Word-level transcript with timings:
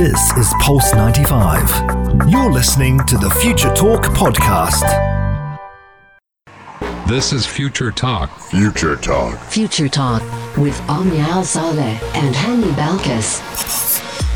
This 0.00 0.32
is 0.38 0.54
Pulse 0.60 0.94
95. 0.94 2.30
You're 2.30 2.50
listening 2.50 3.00
to 3.00 3.18
the 3.18 3.28
Future 3.42 3.68
Talk 3.74 4.04
podcast. 4.04 4.80
This 7.06 7.34
is 7.34 7.44
Future 7.44 7.90
Talk. 7.90 8.30
Future 8.40 8.96
Talk. 8.96 9.38
Future 9.40 9.90
Talk 9.90 10.22
with 10.56 10.80
Omnia 10.88 11.24
Al 11.24 11.44
Saleh 11.44 12.02
and 12.16 12.34
Hani 12.34 12.72
Balkis. 12.76 13.89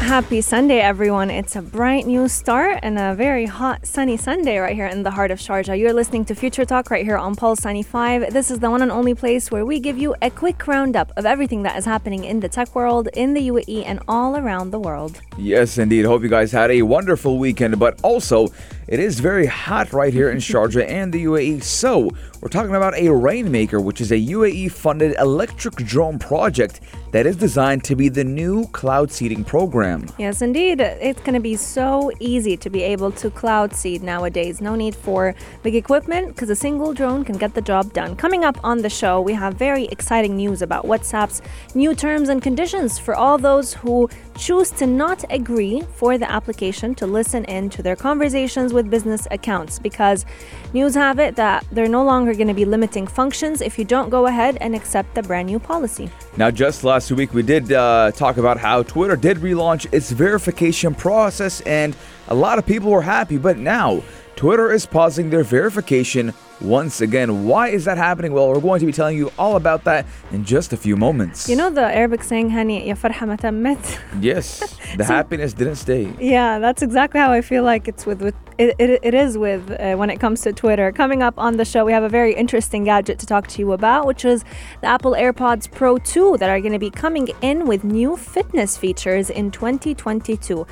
Happy 0.04 0.42
Sunday, 0.42 0.80
everyone. 0.80 1.30
It's 1.30 1.56
a 1.56 1.62
bright 1.62 2.06
new 2.06 2.28
start 2.28 2.80
and 2.82 2.98
a 2.98 3.14
very 3.14 3.46
hot, 3.46 3.86
sunny 3.86 4.18
Sunday 4.18 4.58
right 4.58 4.74
here 4.74 4.86
in 4.86 5.02
the 5.02 5.10
heart 5.10 5.30
of 5.30 5.38
Sharjah. 5.38 5.78
You're 5.78 5.94
listening 5.94 6.26
to 6.26 6.34
Future 6.34 6.66
Talk 6.66 6.90
right 6.90 7.06
here 7.06 7.16
on 7.16 7.34
Pulse 7.34 7.64
95. 7.64 8.30
This 8.30 8.50
is 8.50 8.58
the 8.58 8.70
one 8.70 8.82
and 8.82 8.92
only 8.92 9.14
place 9.14 9.50
where 9.50 9.64
we 9.64 9.80
give 9.80 9.96
you 9.96 10.14
a 10.20 10.28
quick 10.28 10.66
roundup 10.66 11.10
of 11.16 11.24
everything 11.24 11.62
that 11.62 11.78
is 11.78 11.86
happening 11.86 12.22
in 12.22 12.40
the 12.40 12.50
tech 12.50 12.74
world, 12.74 13.08
in 13.14 13.32
the 13.32 13.48
UAE, 13.48 13.84
and 13.86 13.98
all 14.06 14.36
around 14.36 14.72
the 14.72 14.78
world. 14.78 15.22
Yes, 15.38 15.78
indeed. 15.78 16.04
Hope 16.04 16.22
you 16.22 16.28
guys 16.28 16.52
had 16.52 16.70
a 16.70 16.82
wonderful 16.82 17.38
weekend, 17.38 17.78
but 17.78 17.98
also 18.02 18.48
it 18.86 19.00
is 19.00 19.20
very 19.20 19.46
hot 19.46 19.92
right 19.92 20.12
here 20.12 20.30
in 20.30 20.38
Sharjah 20.38 20.86
and 20.88 21.12
the 21.12 21.24
UAE. 21.24 21.62
So, 21.62 22.10
we're 22.40 22.48
talking 22.48 22.74
about 22.74 22.94
a 22.94 23.08
Rainmaker, 23.08 23.80
which 23.80 24.02
is 24.02 24.12
a 24.12 24.18
UAE 24.18 24.70
funded 24.70 25.16
electric 25.18 25.76
drone 25.76 26.18
project 26.18 26.80
that 27.10 27.26
is 27.26 27.36
designed 27.36 27.84
to 27.84 27.96
be 27.96 28.10
the 28.10 28.24
new 28.24 28.66
cloud 28.68 29.10
seeding 29.10 29.44
program. 29.44 30.06
Yes, 30.18 30.42
indeed. 30.42 30.80
It's 30.80 31.20
going 31.20 31.34
to 31.34 31.40
be 31.40 31.56
so 31.56 32.10
easy 32.20 32.56
to 32.58 32.68
be 32.68 32.82
able 32.82 33.12
to 33.12 33.30
cloud 33.30 33.72
seed 33.72 34.02
nowadays. 34.02 34.60
No 34.60 34.74
need 34.74 34.94
for 34.94 35.34
big 35.62 35.74
equipment 35.74 36.28
because 36.28 36.50
a 36.50 36.56
single 36.56 36.92
drone 36.92 37.24
can 37.24 37.38
get 37.38 37.54
the 37.54 37.62
job 37.62 37.94
done. 37.94 38.14
Coming 38.16 38.44
up 38.44 38.58
on 38.62 38.82
the 38.82 38.90
show, 38.90 39.22
we 39.22 39.32
have 39.32 39.54
very 39.54 39.86
exciting 39.86 40.36
news 40.36 40.60
about 40.60 40.84
WhatsApp's 40.84 41.40
new 41.74 41.94
terms 41.94 42.28
and 42.28 42.42
conditions 42.42 42.98
for 42.98 43.14
all 43.14 43.38
those 43.38 43.72
who 43.72 44.06
choose 44.36 44.70
to 44.72 44.86
not 44.86 45.24
agree 45.30 45.82
for 45.94 46.18
the 46.18 46.30
application 46.30 46.94
to 46.96 47.06
listen 47.06 47.44
in 47.46 47.70
to 47.70 47.82
their 47.82 47.96
conversations 47.96 48.73
with 48.74 48.90
business 48.90 49.26
accounts 49.30 49.78
because 49.78 50.26
news 50.72 50.94
have 50.94 51.18
it 51.18 51.36
that 51.36 51.64
they're 51.72 51.88
no 51.88 52.04
longer 52.04 52.34
going 52.34 52.48
to 52.48 52.54
be 52.54 52.64
limiting 52.64 53.06
functions 53.06 53.60
if 53.60 53.78
you 53.78 53.84
don't 53.84 54.10
go 54.10 54.26
ahead 54.26 54.58
and 54.60 54.74
accept 54.74 55.14
the 55.14 55.22
brand 55.22 55.46
new 55.46 55.58
policy. 55.58 56.10
Now, 56.36 56.50
just 56.50 56.84
last 56.84 57.10
week, 57.12 57.32
we 57.32 57.42
did 57.42 57.72
uh, 57.72 58.10
talk 58.12 58.36
about 58.36 58.58
how 58.58 58.82
Twitter 58.82 59.16
did 59.16 59.38
relaunch 59.38 59.86
its 59.92 60.10
verification 60.10 60.94
process, 60.94 61.60
and 61.62 61.96
a 62.28 62.34
lot 62.34 62.58
of 62.58 62.66
people 62.66 62.90
were 62.90 63.02
happy, 63.02 63.38
but 63.38 63.56
now 63.56 64.02
Twitter 64.36 64.72
is 64.72 64.84
pausing 64.84 65.30
their 65.30 65.44
verification 65.44 66.34
once 66.60 67.00
again. 67.00 67.46
Why 67.46 67.68
is 67.68 67.84
that 67.84 67.98
happening? 67.98 68.32
Well, 68.32 68.48
we're 68.48 68.60
going 68.60 68.80
to 68.80 68.86
be 68.86 68.92
telling 68.92 69.16
you 69.16 69.30
all 69.38 69.56
about 69.56 69.84
that 69.84 70.06
in 70.32 70.44
just 70.44 70.72
a 70.72 70.76
few 70.76 70.96
moments. 70.96 71.48
You 71.48 71.56
know 71.56 71.70
the 71.70 71.82
Arabic 71.82 72.22
saying, 72.22 72.50
Hani, 72.50 72.86
ya 72.86 72.94
farha 72.94 73.26
ma 73.26 73.36
tammat? 73.36 74.00
Yes, 74.20 74.76
the 74.96 75.04
happiness 75.04 75.52
didn't 75.52 75.76
stay. 75.76 76.12
Yeah, 76.18 76.58
that's 76.58 76.82
exactly 76.82 77.20
how 77.20 77.32
I 77.32 77.42
feel 77.42 77.62
like 77.64 77.88
it's 77.88 78.06
with, 78.06 78.22
with 78.22 78.34
it, 78.58 78.74
it, 78.78 79.00
it 79.02 79.14
is 79.14 79.36
with 79.36 79.70
uh, 79.70 79.96
when 79.96 80.10
it 80.10 80.18
comes 80.20 80.40
to 80.42 80.52
Twitter. 80.52 80.92
Coming 80.92 81.22
up 81.22 81.34
on 81.38 81.56
the 81.56 81.64
show, 81.64 81.84
we 81.84 81.92
have 81.92 82.04
a 82.04 82.08
very 82.08 82.34
interesting 82.34 82.84
gadget 82.84 83.18
to 83.20 83.26
talk 83.26 83.48
to 83.48 83.60
you 83.60 83.72
about, 83.72 84.06
which 84.06 84.24
is 84.24 84.44
the 84.80 84.86
Apple 84.86 85.12
AirPods 85.12 85.70
Pro 85.70 85.98
2 85.98 86.38
that 86.38 86.48
are 86.48 86.60
going 86.60 86.72
to 86.72 86.78
be 86.78 86.90
coming 86.90 87.28
in 87.42 87.66
with 87.66 87.82
new 87.84 88.16
fitness 88.16 88.76
features 88.76 89.30
in 89.30 89.50
2022. 89.50 90.66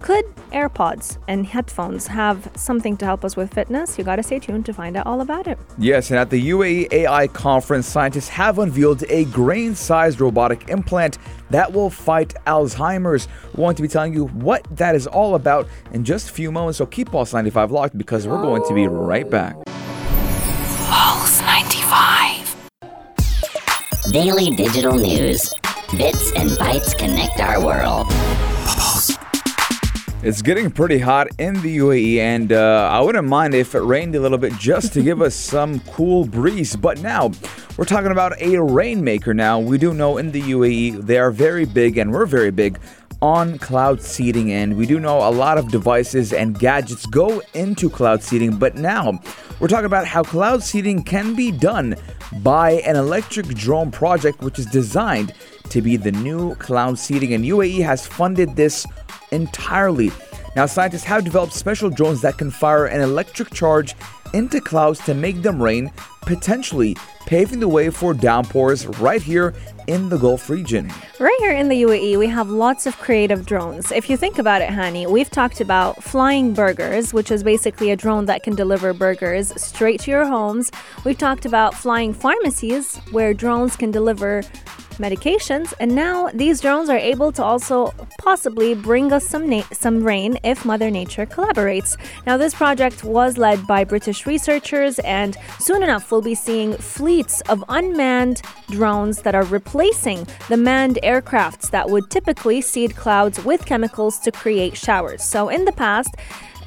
Could 0.00 0.24
AirPods 0.52 1.18
and 1.26 1.44
headphones 1.44 2.06
have 2.06 2.50
something 2.54 2.96
to 2.98 3.04
help 3.04 3.24
us 3.24 3.36
with 3.36 3.52
fitness? 3.52 3.98
You 3.98 4.04
gotta 4.04 4.22
stay 4.22 4.38
tuned 4.38 4.64
to 4.66 4.72
find 4.72 4.96
out 4.96 5.06
all 5.06 5.20
about 5.20 5.48
it. 5.48 5.58
Yes, 5.76 6.10
and 6.10 6.18
at 6.18 6.30
the 6.30 6.50
UAE 6.50 6.92
AI 6.92 7.26
conference, 7.26 7.86
scientists 7.86 8.28
have 8.28 8.58
unveiled 8.60 9.02
a 9.08 9.24
grain 9.26 9.74
sized 9.74 10.20
robotic 10.20 10.68
implant 10.68 11.18
that 11.50 11.72
will 11.72 11.90
fight 11.90 12.34
Alzheimer's. 12.46 13.26
We're 13.54 13.64
going 13.64 13.76
to 13.76 13.82
be 13.82 13.88
telling 13.88 14.14
you 14.14 14.26
what 14.26 14.64
that 14.76 14.94
is 14.94 15.06
all 15.06 15.34
about 15.34 15.66
in 15.92 16.04
just 16.04 16.30
a 16.30 16.32
few 16.32 16.52
moments, 16.52 16.78
so 16.78 16.86
keep 16.86 17.10
Pulse 17.10 17.34
95 17.34 17.72
locked 17.72 17.98
because 17.98 18.26
we're 18.28 18.40
going 18.40 18.62
to 18.68 18.74
be 18.74 18.86
right 18.86 19.28
back. 19.28 19.56
Pulse 20.86 21.40
95. 21.40 22.56
Daily 24.12 24.54
digital 24.54 24.94
news. 24.94 25.52
Bits 25.96 26.32
and 26.32 26.50
bytes 26.50 26.96
connect 26.96 27.40
our 27.40 27.64
world. 27.64 28.06
It's 30.20 30.42
getting 30.42 30.68
pretty 30.72 30.98
hot 30.98 31.28
in 31.38 31.54
the 31.62 31.78
UAE, 31.78 32.16
and 32.16 32.52
uh, 32.52 32.90
I 32.92 33.00
wouldn't 33.00 33.28
mind 33.28 33.54
if 33.54 33.76
it 33.76 33.82
rained 33.82 34.16
a 34.16 34.20
little 34.20 34.36
bit 34.36 34.52
just 34.54 34.92
to 34.94 35.02
give 35.02 35.22
us 35.22 35.34
some 35.54 35.78
cool 35.92 36.24
breeze. 36.24 36.74
But 36.74 37.00
now, 37.00 37.30
we're 37.76 37.84
talking 37.84 38.10
about 38.10 38.32
a 38.42 38.58
rainmaker 38.58 39.32
now. 39.32 39.60
We 39.60 39.78
do 39.78 39.94
know 39.94 40.18
in 40.18 40.32
the 40.32 40.42
UAE 40.42 41.02
they 41.06 41.18
are 41.18 41.30
very 41.30 41.64
big, 41.64 41.98
and 41.98 42.12
we're 42.12 42.26
very 42.26 42.50
big 42.50 42.80
on 43.20 43.58
cloud 43.58 44.00
seeding, 44.00 44.52
and 44.52 44.76
we 44.76 44.86
do 44.86 45.00
know 45.00 45.18
a 45.18 45.30
lot 45.30 45.58
of 45.58 45.70
devices 45.70 46.32
and 46.32 46.58
gadgets 46.58 47.06
go 47.06 47.42
into 47.54 47.90
cloud 47.90 48.22
seeding. 48.22 48.56
But 48.56 48.76
now, 48.76 49.20
we're 49.60 49.68
talking 49.68 49.86
about 49.86 50.06
how 50.06 50.22
cloud 50.22 50.62
seeding 50.62 51.02
can 51.02 51.34
be 51.34 51.50
done 51.50 51.96
by 52.42 52.72
an 52.82 52.96
electric 52.96 53.46
drone 53.46 53.90
project, 53.90 54.40
which 54.40 54.58
is 54.58 54.66
designed 54.66 55.32
to 55.70 55.82
be 55.82 55.96
the 55.96 56.12
new 56.12 56.54
cloud 56.56 56.98
seeding, 56.98 57.34
and 57.34 57.44
UAE 57.44 57.82
has 57.84 58.06
funded 58.06 58.56
this 58.56 58.86
entirely. 59.32 60.10
Now, 60.56 60.66
scientists 60.66 61.04
have 61.04 61.24
developed 61.24 61.52
special 61.52 61.90
drones 61.90 62.22
that 62.22 62.38
can 62.38 62.50
fire 62.50 62.86
an 62.86 63.00
electric 63.00 63.50
charge 63.50 63.94
into 64.34 64.60
clouds 64.60 65.00
to 65.04 65.14
make 65.14 65.42
them 65.42 65.62
rain, 65.62 65.90
potentially 66.22 66.96
paving 67.28 67.60
the 67.60 67.68
way 67.68 67.90
for 67.90 68.14
downpours 68.14 68.86
right 69.00 69.20
here 69.20 69.52
in 69.86 70.08
the 70.08 70.16
Gulf 70.16 70.48
region. 70.48 70.90
Right 71.20 71.36
here 71.40 71.52
in 71.52 71.68
the 71.68 71.82
UAE, 71.82 72.18
we 72.18 72.26
have 72.26 72.48
lots 72.48 72.86
of 72.86 72.96
creative 72.96 73.44
drones. 73.44 73.92
If 73.92 74.08
you 74.08 74.16
think 74.16 74.38
about 74.38 74.62
it, 74.62 74.70
Hani, 74.70 75.06
we've 75.06 75.28
talked 75.28 75.60
about 75.60 76.02
flying 76.02 76.54
burgers, 76.54 77.12
which 77.12 77.30
is 77.30 77.42
basically 77.42 77.90
a 77.90 77.96
drone 77.96 78.24
that 78.24 78.42
can 78.42 78.54
deliver 78.54 78.94
burgers 78.94 79.52
straight 79.60 80.00
to 80.00 80.10
your 80.10 80.24
homes. 80.24 80.70
We've 81.04 81.18
talked 81.18 81.44
about 81.44 81.74
flying 81.74 82.14
pharmacies, 82.14 82.96
where 83.10 83.34
drones 83.34 83.76
can 83.76 83.90
deliver 83.90 84.42
medications, 84.98 85.72
and 85.80 85.94
now 85.94 86.28
these 86.34 86.60
drones 86.60 86.88
are 86.88 86.98
able 86.98 87.32
to 87.32 87.42
also 87.42 87.92
possibly 88.18 88.74
bring 88.74 89.12
us 89.12 89.26
some 89.26 89.48
na- 89.48 89.62
some 89.72 90.04
rain 90.04 90.38
if 90.44 90.64
Mother 90.64 90.90
Nature 90.90 91.26
collaborates. 91.26 91.96
Now, 92.26 92.36
this 92.36 92.54
project 92.54 93.04
was 93.04 93.38
led 93.38 93.66
by 93.66 93.84
British 93.84 94.26
researchers, 94.26 94.98
and 95.00 95.36
soon 95.58 95.82
enough 95.82 96.10
we'll 96.10 96.22
be 96.22 96.34
seeing 96.34 96.74
fleets 96.74 97.40
of 97.48 97.64
unmanned 97.68 98.42
drones 98.70 99.22
that 99.22 99.34
are 99.34 99.44
replacing 99.44 100.26
the 100.48 100.56
manned 100.56 100.98
aircrafts 101.02 101.70
that 101.70 101.88
would 101.88 102.10
typically 102.10 102.60
seed 102.60 102.96
clouds 102.96 103.44
with 103.44 103.64
chemicals 103.66 104.18
to 104.20 104.30
create 104.32 104.76
showers. 104.76 105.22
So, 105.22 105.48
in 105.48 105.64
the 105.64 105.72
past, 105.72 106.14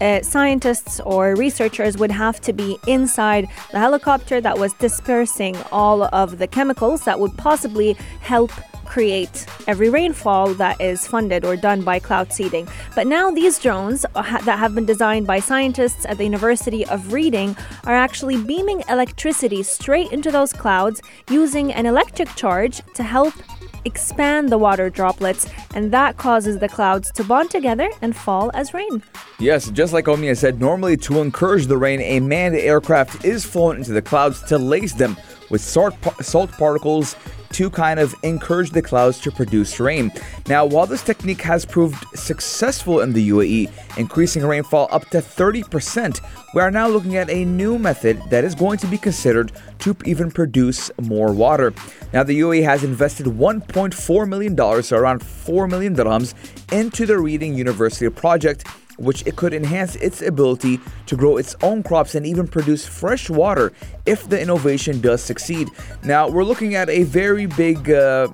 uh, 0.01 0.21
scientists 0.21 0.99
or 1.01 1.35
researchers 1.35 1.97
would 1.97 2.11
have 2.11 2.41
to 2.41 2.51
be 2.51 2.77
inside 2.87 3.47
the 3.71 3.79
helicopter 3.79 4.41
that 4.41 4.57
was 4.57 4.73
dispersing 4.73 5.55
all 5.71 6.03
of 6.13 6.39
the 6.39 6.47
chemicals 6.47 7.05
that 7.05 7.19
would 7.19 7.37
possibly 7.37 7.93
help 8.19 8.51
create 8.91 9.45
every 9.67 9.89
rainfall 9.89 10.53
that 10.55 10.81
is 10.81 11.07
funded 11.07 11.45
or 11.45 11.55
done 11.55 11.81
by 11.81 11.97
cloud 11.97 12.33
seeding. 12.33 12.67
But 12.93 13.07
now 13.07 13.31
these 13.31 13.57
drones 13.57 14.05
ha- 14.13 14.41
that 14.43 14.59
have 14.59 14.75
been 14.75 14.85
designed 14.85 15.25
by 15.25 15.39
scientists 15.39 16.05
at 16.05 16.17
the 16.17 16.25
University 16.25 16.85
of 16.87 17.13
Reading 17.13 17.55
are 17.85 17.95
actually 17.95 18.43
beaming 18.43 18.83
electricity 18.89 19.63
straight 19.63 20.11
into 20.11 20.29
those 20.29 20.51
clouds 20.51 21.01
using 21.29 21.71
an 21.71 21.85
electric 21.85 22.35
charge 22.35 22.81
to 22.95 23.03
help 23.03 23.33
expand 23.85 24.49
the 24.49 24.57
water 24.57 24.89
droplets, 24.89 25.47
and 25.75 25.91
that 25.91 26.17
causes 26.17 26.59
the 26.59 26.67
clouds 26.67 27.11
to 27.13 27.23
bond 27.23 27.49
together 27.49 27.89
and 28.01 28.15
fall 28.15 28.51
as 28.53 28.73
rain. 28.73 29.03
Yes, 29.39 29.69
just 29.71 29.93
like 29.93 30.07
Omnia 30.07 30.35
said, 30.35 30.59
normally 30.59 30.97
to 30.97 31.21
encourage 31.21 31.67
the 31.67 31.77
rain, 31.77 32.01
a 32.01 32.19
manned 32.19 32.55
aircraft 32.55 33.25
is 33.25 33.45
flown 33.45 33.77
into 33.77 33.91
the 33.91 34.01
clouds 34.01 34.41
to 34.43 34.57
lace 34.57 34.93
them 34.93 35.17
with 35.51 35.61
salt, 35.61 35.93
salt 36.21 36.51
particles 36.53 37.15
to 37.51 37.69
kind 37.69 37.99
of 37.99 38.15
encourage 38.23 38.71
the 38.71 38.81
clouds 38.81 39.19
to 39.19 39.31
produce 39.31 39.79
rain. 39.79 40.11
Now, 40.47 40.65
while 40.65 40.87
this 40.87 41.03
technique 41.03 41.41
has 41.41 41.65
proved 41.65 42.03
successful 42.17 43.01
in 43.01 43.13
the 43.13 43.29
UAE, 43.29 43.97
increasing 43.97 44.45
rainfall 44.45 44.87
up 44.91 45.09
to 45.09 45.17
30%, 45.17 46.21
we 46.53 46.61
are 46.61 46.71
now 46.71 46.87
looking 46.87 47.17
at 47.17 47.29
a 47.29 47.45
new 47.45 47.77
method 47.77 48.21
that 48.29 48.43
is 48.43 48.55
going 48.55 48.77
to 48.79 48.87
be 48.87 48.97
considered 48.97 49.51
to 49.79 49.95
even 50.05 50.31
produce 50.31 50.89
more 51.01 51.33
water. 51.33 51.73
Now, 52.13 52.23
the 52.23 52.39
UAE 52.39 52.63
has 52.63 52.83
invested 52.83 53.25
$1.4 53.25 54.27
million, 54.27 54.83
so 54.83 54.97
around 54.97 55.21
4 55.21 55.67
million 55.67 55.95
dirhams, 55.95 56.33
into 56.71 57.05
the 57.05 57.19
Reading 57.19 57.53
University 57.55 58.09
project 58.09 58.65
which 59.01 59.25
it 59.27 59.35
could 59.35 59.53
enhance 59.53 59.95
its 59.97 60.21
ability 60.21 60.79
to 61.07 61.15
grow 61.15 61.37
its 61.37 61.55
own 61.61 61.83
crops 61.83 62.15
and 62.15 62.25
even 62.25 62.47
produce 62.47 62.85
fresh 62.85 63.29
water 63.29 63.71
if 64.05 64.29
the 64.29 64.39
innovation 64.41 65.01
does 65.01 65.21
succeed. 65.21 65.69
Now, 66.03 66.29
we're 66.29 66.43
looking 66.43 66.75
at 66.75 66.89
a 66.89 67.03
very 67.03 67.45
big, 67.45 67.89
uh, 67.89 68.27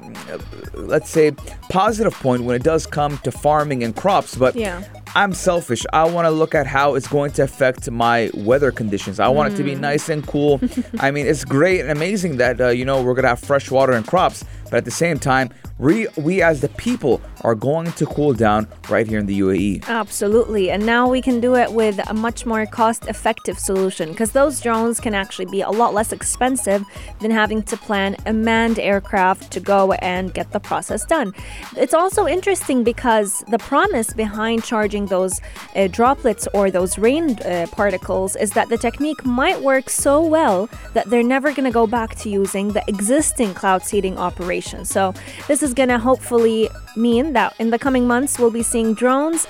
let's 0.73 1.09
say, 1.09 1.31
positive 1.69 2.13
point 2.13 2.43
when 2.43 2.55
it 2.55 2.63
does 2.63 2.85
come 2.85 3.17
to 3.19 3.31
farming 3.31 3.83
and 3.83 3.95
crops, 3.95 4.35
but 4.35 4.55
Yeah. 4.55 4.83
I'm 5.15 5.33
selfish. 5.33 5.83
I 5.93 6.03
want 6.03 6.25
to 6.25 6.29
look 6.31 6.53
at 6.53 6.67
how 6.67 6.93
it's 6.95 7.07
going 7.07 7.31
to 7.31 7.43
affect 7.43 7.89
my 7.89 8.29
weather 8.35 8.71
conditions. 8.71 9.19
I 9.19 9.29
want 9.29 9.51
it 9.53 9.57
to 9.57 9.63
be 9.63 9.73
nice 9.73 10.09
and 10.09 10.25
cool. 10.27 10.61
I 10.99 11.09
mean, 11.11 11.25
it's 11.25 11.43
great 11.43 11.79
and 11.79 11.89
amazing 11.89 12.37
that 12.37 12.61
uh, 12.61 12.67
you 12.69 12.85
know 12.85 13.01
we're 13.01 13.15
gonna 13.15 13.29
have 13.29 13.39
fresh 13.39 13.71
water 13.71 13.93
and 13.93 14.05
crops, 14.05 14.43
but 14.69 14.77
at 14.77 14.85
the 14.85 14.91
same 14.91 15.19
time, 15.19 15.49
we, 15.79 16.07
we 16.17 16.41
as 16.41 16.61
the 16.61 16.69
people 16.69 17.21
are 17.41 17.55
going 17.55 17.91
to 17.93 18.05
cool 18.05 18.33
down 18.33 18.67
right 18.89 19.07
here 19.07 19.19
in 19.19 19.25
the. 19.25 19.37
UAE. 19.37 19.87
Absolutely. 19.87 20.71
And 20.71 20.85
now 20.85 21.07
we 21.07 21.21
can 21.21 21.39
do 21.39 21.55
it 21.55 21.71
with 21.71 21.99
a 22.09 22.13
much 22.13 22.45
more 22.45 22.65
cost 22.65 23.07
effective 23.07 23.57
solution 23.59 24.09
because 24.09 24.31
those 24.31 24.59
drones 24.59 24.99
can 24.99 25.13
actually 25.13 25.45
be 25.45 25.61
a 25.61 25.69
lot 25.69 25.93
less 25.93 26.11
expensive 26.11 26.83
than 27.19 27.31
having 27.31 27.63
to 27.63 27.77
plan 27.77 28.15
a 28.25 28.33
manned 28.33 28.79
aircraft 28.79 29.51
to 29.51 29.59
go 29.59 29.93
and 29.93 30.33
get 30.33 30.51
the 30.51 30.59
process 30.59 31.05
done. 31.05 31.33
It's 31.75 31.93
also 31.93 32.27
interesting 32.27 32.83
because 32.83 33.43
the 33.49 33.59
promise 33.59 34.13
behind 34.13 34.63
charging 34.63 35.05
those 35.05 35.39
uh, 35.75 35.87
droplets 35.87 36.47
or 36.53 36.71
those 36.71 36.97
rain 36.97 37.37
uh, 37.41 37.67
particles 37.71 38.35
is 38.35 38.51
that 38.51 38.69
the 38.69 38.77
technique 38.77 39.23
might 39.25 39.61
work 39.61 39.89
so 39.89 40.25
well 40.25 40.69
that 40.93 41.09
they're 41.09 41.23
never 41.23 41.51
going 41.51 41.65
to 41.65 41.71
go 41.71 41.87
back 41.87 42.15
to 42.15 42.29
using 42.29 42.73
the 42.73 42.83
existing 42.87 43.53
cloud 43.53 43.83
seeding 43.83 44.17
operation. 44.17 44.56
So, 44.85 45.13
this 45.47 45.61
is 45.63 45.73
going 45.73 45.89
to 45.89 45.99
hopefully 45.99 46.69
mean 46.95 47.33
that 47.33 47.53
in 47.59 47.69
the 47.69 47.79
coming 47.79 48.07
months 48.07 48.39
we'll 48.39 48.51
be 48.51 48.63
seeing 48.63 48.93
drones 48.93 49.47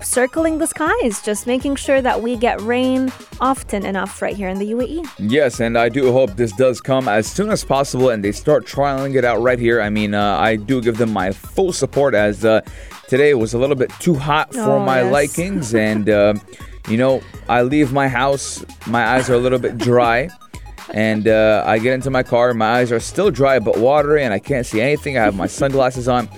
circling 0.00 0.58
the 0.58 0.66
skies, 0.66 1.20
just 1.22 1.44
making 1.46 1.74
sure 1.74 2.00
that 2.00 2.22
we 2.22 2.36
get 2.36 2.60
rain 2.60 3.12
often 3.40 3.84
enough 3.84 4.22
right 4.22 4.36
here 4.36 4.48
in 4.48 4.58
the. 4.58 4.68
UAE. 4.68 5.04
Yes, 5.18 5.60
and 5.60 5.76
I 5.76 5.88
do 5.88 6.12
hope 6.12 6.36
this 6.36 6.52
does 6.52 6.80
come 6.80 7.08
as 7.08 7.26
soon 7.26 7.50
as 7.50 7.64
possible 7.64 8.10
and 8.10 8.22
they 8.22 8.32
start 8.32 8.64
trialing 8.66 9.16
it 9.16 9.24
out 9.24 9.40
right 9.40 9.58
here. 9.58 9.80
I 9.80 9.88
mean, 9.90 10.14
uh, 10.14 10.36
I 10.38 10.56
do 10.56 10.80
give 10.80 10.98
them 10.98 11.12
my 11.12 11.32
full 11.32 11.72
support 11.72 12.14
as 12.14 12.44
uh, 12.44 12.60
today 13.08 13.34
was 13.34 13.54
a 13.54 13.58
little 13.58 13.74
bit 13.76 13.90
too 13.98 14.14
hot 14.14 14.52
for 14.54 14.60
Oh, 14.76 14.78
my 14.84 15.02
yes. 15.02 15.12
likings. 15.12 15.74
And, 15.74 16.08
uh, 16.08 16.34
you 16.88 16.96
know, 16.96 17.20
I 17.48 17.62
leave 17.62 17.92
my 17.92 18.08
house, 18.08 18.64
my 18.86 19.04
eyes 19.04 19.28
are 19.30 19.34
a 19.34 19.38
little 19.38 19.58
bit 19.58 19.78
dry. 19.78 20.28
And 20.94 21.28
uh, 21.28 21.62
I 21.66 21.78
get 21.78 21.94
into 21.94 22.10
my 22.10 22.22
car, 22.22 22.54
my 22.54 22.78
eyes 22.78 22.92
are 22.92 23.00
still 23.00 23.30
dry 23.30 23.58
but 23.58 23.78
watery, 23.78 24.24
and 24.24 24.32
I 24.32 24.38
can't 24.38 24.64
see 24.64 24.80
anything. 24.80 25.18
I 25.18 25.22
have 25.22 25.36
my 25.36 25.46
sunglasses 25.46 26.08
on. 26.08 26.28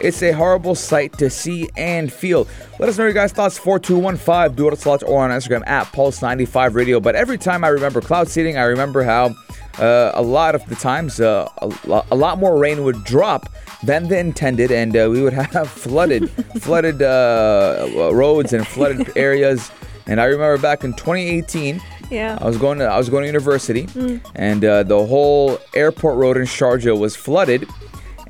It's 0.00 0.22
a 0.22 0.32
horrible 0.32 0.74
sight 0.74 1.12
to 1.18 1.28
see 1.28 1.68
and 1.76 2.10
feel. 2.10 2.48
Let 2.78 2.88
us 2.88 2.96
know 2.96 3.04
your 3.04 3.12
guys' 3.12 3.32
thoughts 3.32 3.58
4215 3.58 4.56
do 4.56 4.68
it 4.68 4.78
slots 4.78 5.02
or 5.02 5.22
on 5.22 5.30
Instagram 5.30 5.66
at 5.66 5.86
Pulse95 5.88 6.74
Radio. 6.74 7.00
But 7.00 7.16
every 7.16 7.36
time 7.36 7.64
I 7.64 7.68
remember 7.68 8.00
cloud 8.00 8.28
seeding, 8.28 8.56
I 8.56 8.62
remember 8.62 9.02
how 9.02 9.34
uh, 9.78 10.12
a 10.14 10.22
lot 10.22 10.54
of 10.54 10.64
the 10.66 10.74
times 10.74 11.20
uh, 11.20 11.48
a, 11.58 12.04
a 12.10 12.16
lot 12.16 12.38
more 12.38 12.58
rain 12.58 12.82
would 12.84 13.04
drop 13.04 13.50
than 13.82 14.08
the 14.08 14.18
intended, 14.18 14.72
and 14.72 14.96
uh, 14.96 15.08
we 15.10 15.22
would 15.22 15.32
have 15.52 15.68
flooded, 15.68 16.30
flooded 16.60 17.02
uh, 17.02 18.10
roads 18.12 18.54
and 18.54 18.66
flooded 18.66 19.16
areas. 19.16 19.70
And 20.06 20.20
I 20.20 20.24
remember 20.24 20.58
back 20.58 20.82
in 20.82 20.94
2018. 20.94 21.80
Yeah. 22.10 22.38
I 22.40 22.46
was 22.46 22.56
going 22.58 22.78
to 22.80 22.84
I 22.86 22.98
was 22.98 23.08
going 23.08 23.22
to 23.22 23.26
university, 23.28 23.86
and 24.34 24.64
uh, 24.64 24.82
the 24.82 25.06
whole 25.06 25.58
airport 25.74 26.16
road 26.16 26.36
in 26.36 26.44
Sharjah 26.44 26.98
was 26.98 27.14
flooded, 27.16 27.68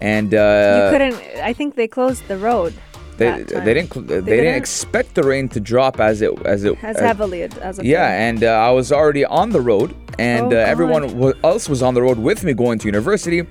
and 0.01 0.33
you 0.33 0.39
uh, 0.39 0.91
couldn't, 0.91 1.15
I 1.43 1.53
think 1.53 1.75
they 1.77 1.89
closed 1.89 2.27
the 2.29 2.37
road. 2.39 2.75
they, 3.17 3.43
they 3.43 3.75
didn't 3.75 3.93
cl- 3.93 4.05
they, 4.07 4.15
didn't 4.17 4.27
didn't? 4.27 4.55
expect 4.57 5.15
the 5.15 5.23
rain 5.23 5.49
to 5.51 5.61
drop 5.61 6.01
as 6.01 6.23
it 6.23 6.31
as 6.47 6.65
it 6.65 6.73
as 6.85 6.97
as- 6.97 7.03
heavily 7.03 7.43
as 7.43 7.79
it 7.79 7.85
yeah, 7.85 8.09
did. 8.09 8.21
and 8.29 8.45
uh, 8.45 8.69
I 8.69 8.71
was 8.71 8.93
already 8.93 9.25
on 9.25 9.51
the 9.51 9.61
road, 9.61 9.95
and 10.19 10.53
Oh, 10.53 10.57
uh, 10.57 10.61
everyone 10.75 11.35
else 11.45 11.69
was 11.69 11.83
on 11.83 11.93
the 11.95 12.03
road 12.03 12.19
with 12.19 12.45
me 12.45 12.53
going 12.55 12.79
to 12.81 12.87
university, 12.87 13.47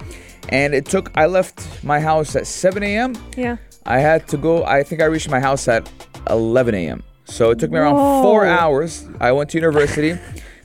and 0.49 0.73
it 0.73 0.85
took. 0.85 1.11
I 1.15 1.25
left 1.27 1.83
my 1.83 1.99
house 1.99 2.35
at 2.35 2.45
7 2.47 2.81
a.m. 2.83 3.13
Yeah. 3.37 3.57
I 3.85 3.99
had 3.99 4.27
to 4.29 4.37
go. 4.37 4.63
I 4.65 4.83
think 4.83 5.01
I 5.01 5.05
reached 5.05 5.29
my 5.29 5.39
house 5.39 5.67
at 5.67 5.89
11 6.29 6.75
a.m. 6.75 7.01
So 7.29 7.51
it 7.51 7.59
took 7.59 7.71
me 7.71 7.77
around 7.79 7.95
four 8.23 8.45
hours. 8.45 9.07
I 9.19 9.31
went 9.31 9.49
to 9.51 9.57
university. 9.57 10.17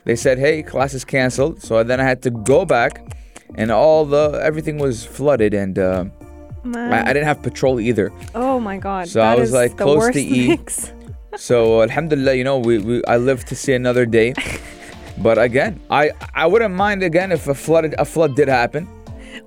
they 0.05 0.17
said, 0.17 0.39
"Hey, 0.39 0.63
class 0.63 0.95
is 0.95 1.05
canceled." 1.05 1.63
So 1.63 1.83
then 1.83 2.01
I 2.01 2.05
had 2.05 2.23
to 2.23 2.31
go 2.31 2.65
back, 2.65 2.93
and 3.55 3.71
all 3.71 4.05
the 4.05 4.41
everything 4.43 4.79
was 4.79 5.05
flooded, 5.05 5.53
and 5.55 5.79
uh, 5.79 6.05
I, 6.75 7.01
I 7.03 7.13
didn't 7.13 7.27
have 7.27 7.43
patrol 7.43 7.79
either. 7.81 8.11
oh 8.35 8.59
my 8.59 8.79
God. 8.79 9.09
So 9.09 9.21
I 9.21 9.35
was, 9.35 9.53
like, 9.53 9.77
close 9.77 10.11
to 10.13 10.21
E. 10.21 10.59
So 11.37 11.83
Alhamdulillah, 11.83 12.35
you 12.35 12.45
know, 12.45 12.59
we, 12.59 12.79
we 12.79 13.03
I 13.07 13.17
lived 13.17 13.49
to 13.49 13.57
see 13.57 13.75
another 13.75 14.07
day. 14.07 14.35
But 15.19 15.39
again, 15.39 15.81
I 15.91 16.11
I 16.35 16.47
wouldn't 16.47 16.75
mind 16.75 17.03
again 17.03 17.31
if 17.31 17.47
a 17.47 17.55
flooded 17.55 17.95
a 17.99 18.05
flood 18.05 18.35
did 18.35 18.49
happen. 18.49 18.89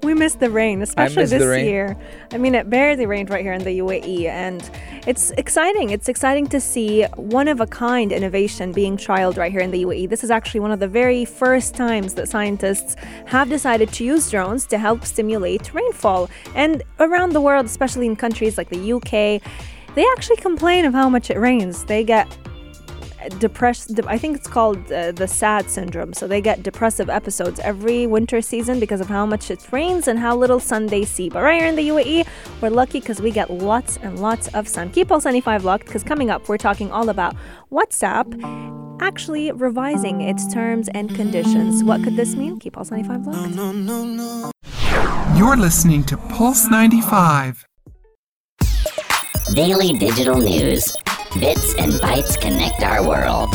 We 0.03 0.13
missed 0.13 0.39
the 0.39 0.49
rain, 0.49 0.81
especially 0.81 1.25
this 1.25 1.43
rain. 1.43 1.65
year. 1.65 1.97
I 2.31 2.37
mean, 2.37 2.55
it 2.55 2.69
barely 2.69 3.05
rained 3.05 3.29
right 3.29 3.41
here 3.41 3.53
in 3.53 3.63
the 3.63 3.79
UAE, 3.79 4.25
and 4.25 4.69
it's 5.05 5.31
exciting. 5.31 5.89
It's 5.89 6.09
exciting 6.09 6.47
to 6.47 6.59
see 6.59 7.03
one 7.15 7.47
of 7.47 7.61
a 7.61 7.67
kind 7.67 8.11
innovation 8.11 8.71
being 8.71 8.97
trialed 8.97 9.37
right 9.37 9.51
here 9.51 9.61
in 9.61 9.71
the 9.71 9.83
UAE. 9.83 10.09
This 10.09 10.23
is 10.23 10.31
actually 10.31 10.59
one 10.59 10.71
of 10.71 10.79
the 10.79 10.87
very 10.87 11.25
first 11.25 11.75
times 11.75 12.13
that 12.15 12.27
scientists 12.27 12.95
have 13.25 13.49
decided 13.49 13.91
to 13.93 14.03
use 14.03 14.29
drones 14.29 14.65
to 14.67 14.77
help 14.77 15.05
stimulate 15.05 15.73
rainfall. 15.73 16.29
And 16.55 16.83
around 16.99 17.33
the 17.33 17.41
world, 17.41 17.65
especially 17.65 18.05
in 18.05 18.15
countries 18.15 18.57
like 18.57 18.69
the 18.69 18.93
UK, 18.93 19.41
they 19.95 20.05
actually 20.15 20.37
complain 20.37 20.85
of 20.85 20.93
how 20.93 21.09
much 21.09 21.29
it 21.29 21.39
rains. 21.39 21.83
They 21.85 22.03
get 22.03 22.27
depressed 23.39 23.95
de- 23.95 24.07
i 24.07 24.17
think 24.17 24.35
it's 24.37 24.47
called 24.47 24.91
uh, 24.91 25.11
the 25.11 25.27
sad 25.27 25.69
syndrome. 25.69 26.13
So 26.13 26.27
they 26.27 26.41
get 26.41 26.63
depressive 26.63 27.09
episodes 27.09 27.59
every 27.59 28.07
winter 28.07 28.41
season 28.41 28.79
because 28.79 29.01
of 29.01 29.07
how 29.07 29.25
much 29.25 29.51
it 29.51 29.65
rains 29.71 30.07
and 30.07 30.19
how 30.19 30.35
little 30.35 30.59
sun 30.59 30.87
they 30.87 31.05
see. 31.05 31.29
But 31.29 31.43
right 31.43 31.59
here 31.59 31.69
in 31.69 31.75
the 31.75 31.87
uae 31.89 32.27
we're 32.61 32.69
lucky 32.69 32.99
because 32.99 33.21
we 33.21 33.31
get 33.31 33.49
lots 33.49 33.97
and 33.97 34.19
lots 34.19 34.47
of 34.49 34.67
sun. 34.67 34.89
Keep 34.91 35.09
pulse 35.09 35.25
95 35.25 35.63
locked 35.63 35.85
because 35.85 36.03
coming 36.03 36.29
up 36.29 36.47
we're 36.49 36.57
talking 36.57 36.91
all 36.91 37.09
about 37.09 37.35
whatsapp 37.71 38.27
actually 38.99 39.51
revising 39.51 40.21
its 40.21 40.51
terms 40.53 40.89
and 40.89 41.13
conditions. 41.15 41.83
What 41.83 42.03
could 42.03 42.15
this 42.15 42.35
mean? 42.35 42.59
Keep 42.59 42.73
pulse 42.73 42.91
95 42.91 43.27
locked. 43.27 44.53
You're 45.37 45.57
listening 45.57 46.03
to 46.05 46.17
Pulse 46.17 46.69
95. 46.69 47.65
Daily 49.53 49.93
digital 49.97 50.39
news. 50.39 50.93
Bits 51.39 51.75
and 51.75 51.91
bytes 51.93 52.39
connect 52.41 52.81
our 52.81 53.07
world. 53.07 53.53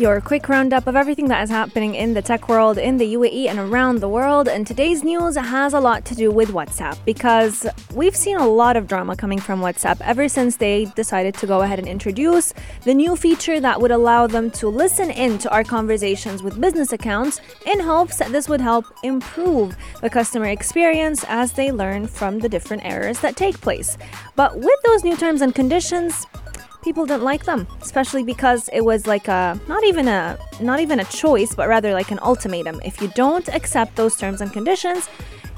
Your 0.00 0.22
quick 0.22 0.48
roundup 0.48 0.86
of 0.86 0.96
everything 0.96 1.28
that 1.28 1.42
is 1.42 1.50
happening 1.50 1.94
in 1.94 2.14
the 2.14 2.22
tech 2.22 2.48
world, 2.48 2.78
in 2.78 2.96
the 2.96 3.12
UAE, 3.16 3.48
and 3.48 3.58
around 3.58 3.98
the 3.98 4.08
world. 4.08 4.48
And 4.48 4.66
today's 4.66 5.04
news 5.04 5.36
has 5.36 5.74
a 5.74 5.78
lot 5.78 6.06
to 6.06 6.14
do 6.14 6.30
with 6.30 6.48
WhatsApp 6.52 6.96
because 7.04 7.66
we've 7.94 8.16
seen 8.16 8.38
a 8.38 8.48
lot 8.48 8.78
of 8.78 8.88
drama 8.88 9.14
coming 9.14 9.38
from 9.38 9.60
WhatsApp 9.60 10.00
ever 10.00 10.26
since 10.26 10.56
they 10.56 10.86
decided 10.96 11.34
to 11.34 11.46
go 11.46 11.60
ahead 11.60 11.78
and 11.78 11.86
introduce 11.86 12.54
the 12.84 12.94
new 12.94 13.14
feature 13.14 13.60
that 13.60 13.78
would 13.78 13.90
allow 13.90 14.26
them 14.26 14.50
to 14.52 14.68
listen 14.68 15.10
in 15.10 15.36
to 15.36 15.50
our 15.50 15.64
conversations 15.64 16.42
with 16.42 16.58
business 16.58 16.94
accounts 16.94 17.42
in 17.66 17.78
hopes 17.78 18.16
that 18.16 18.32
this 18.32 18.48
would 18.48 18.62
help 18.62 18.86
improve 19.02 19.76
the 20.00 20.08
customer 20.08 20.46
experience 20.46 21.26
as 21.28 21.52
they 21.52 21.70
learn 21.70 22.06
from 22.06 22.38
the 22.38 22.48
different 22.48 22.82
errors 22.86 23.20
that 23.20 23.36
take 23.36 23.60
place. 23.60 23.98
But 24.34 24.56
with 24.56 24.80
those 24.82 25.04
new 25.04 25.18
terms 25.18 25.42
and 25.42 25.54
conditions, 25.54 26.26
people 26.82 27.06
didn't 27.06 27.22
like 27.22 27.44
them 27.44 27.66
especially 27.80 28.22
because 28.22 28.68
it 28.72 28.84
was 28.84 29.06
like 29.06 29.28
a 29.28 29.58
not 29.68 29.84
even 29.84 30.08
a 30.08 30.38
not 30.60 30.80
even 30.80 31.00
a 31.00 31.04
choice 31.04 31.54
but 31.54 31.68
rather 31.68 31.92
like 31.92 32.10
an 32.10 32.18
ultimatum. 32.20 32.80
If 32.84 33.00
you 33.00 33.08
don't 33.08 33.48
accept 33.48 33.96
those 33.96 34.16
terms 34.16 34.40
and 34.40 34.52
conditions 34.52 35.08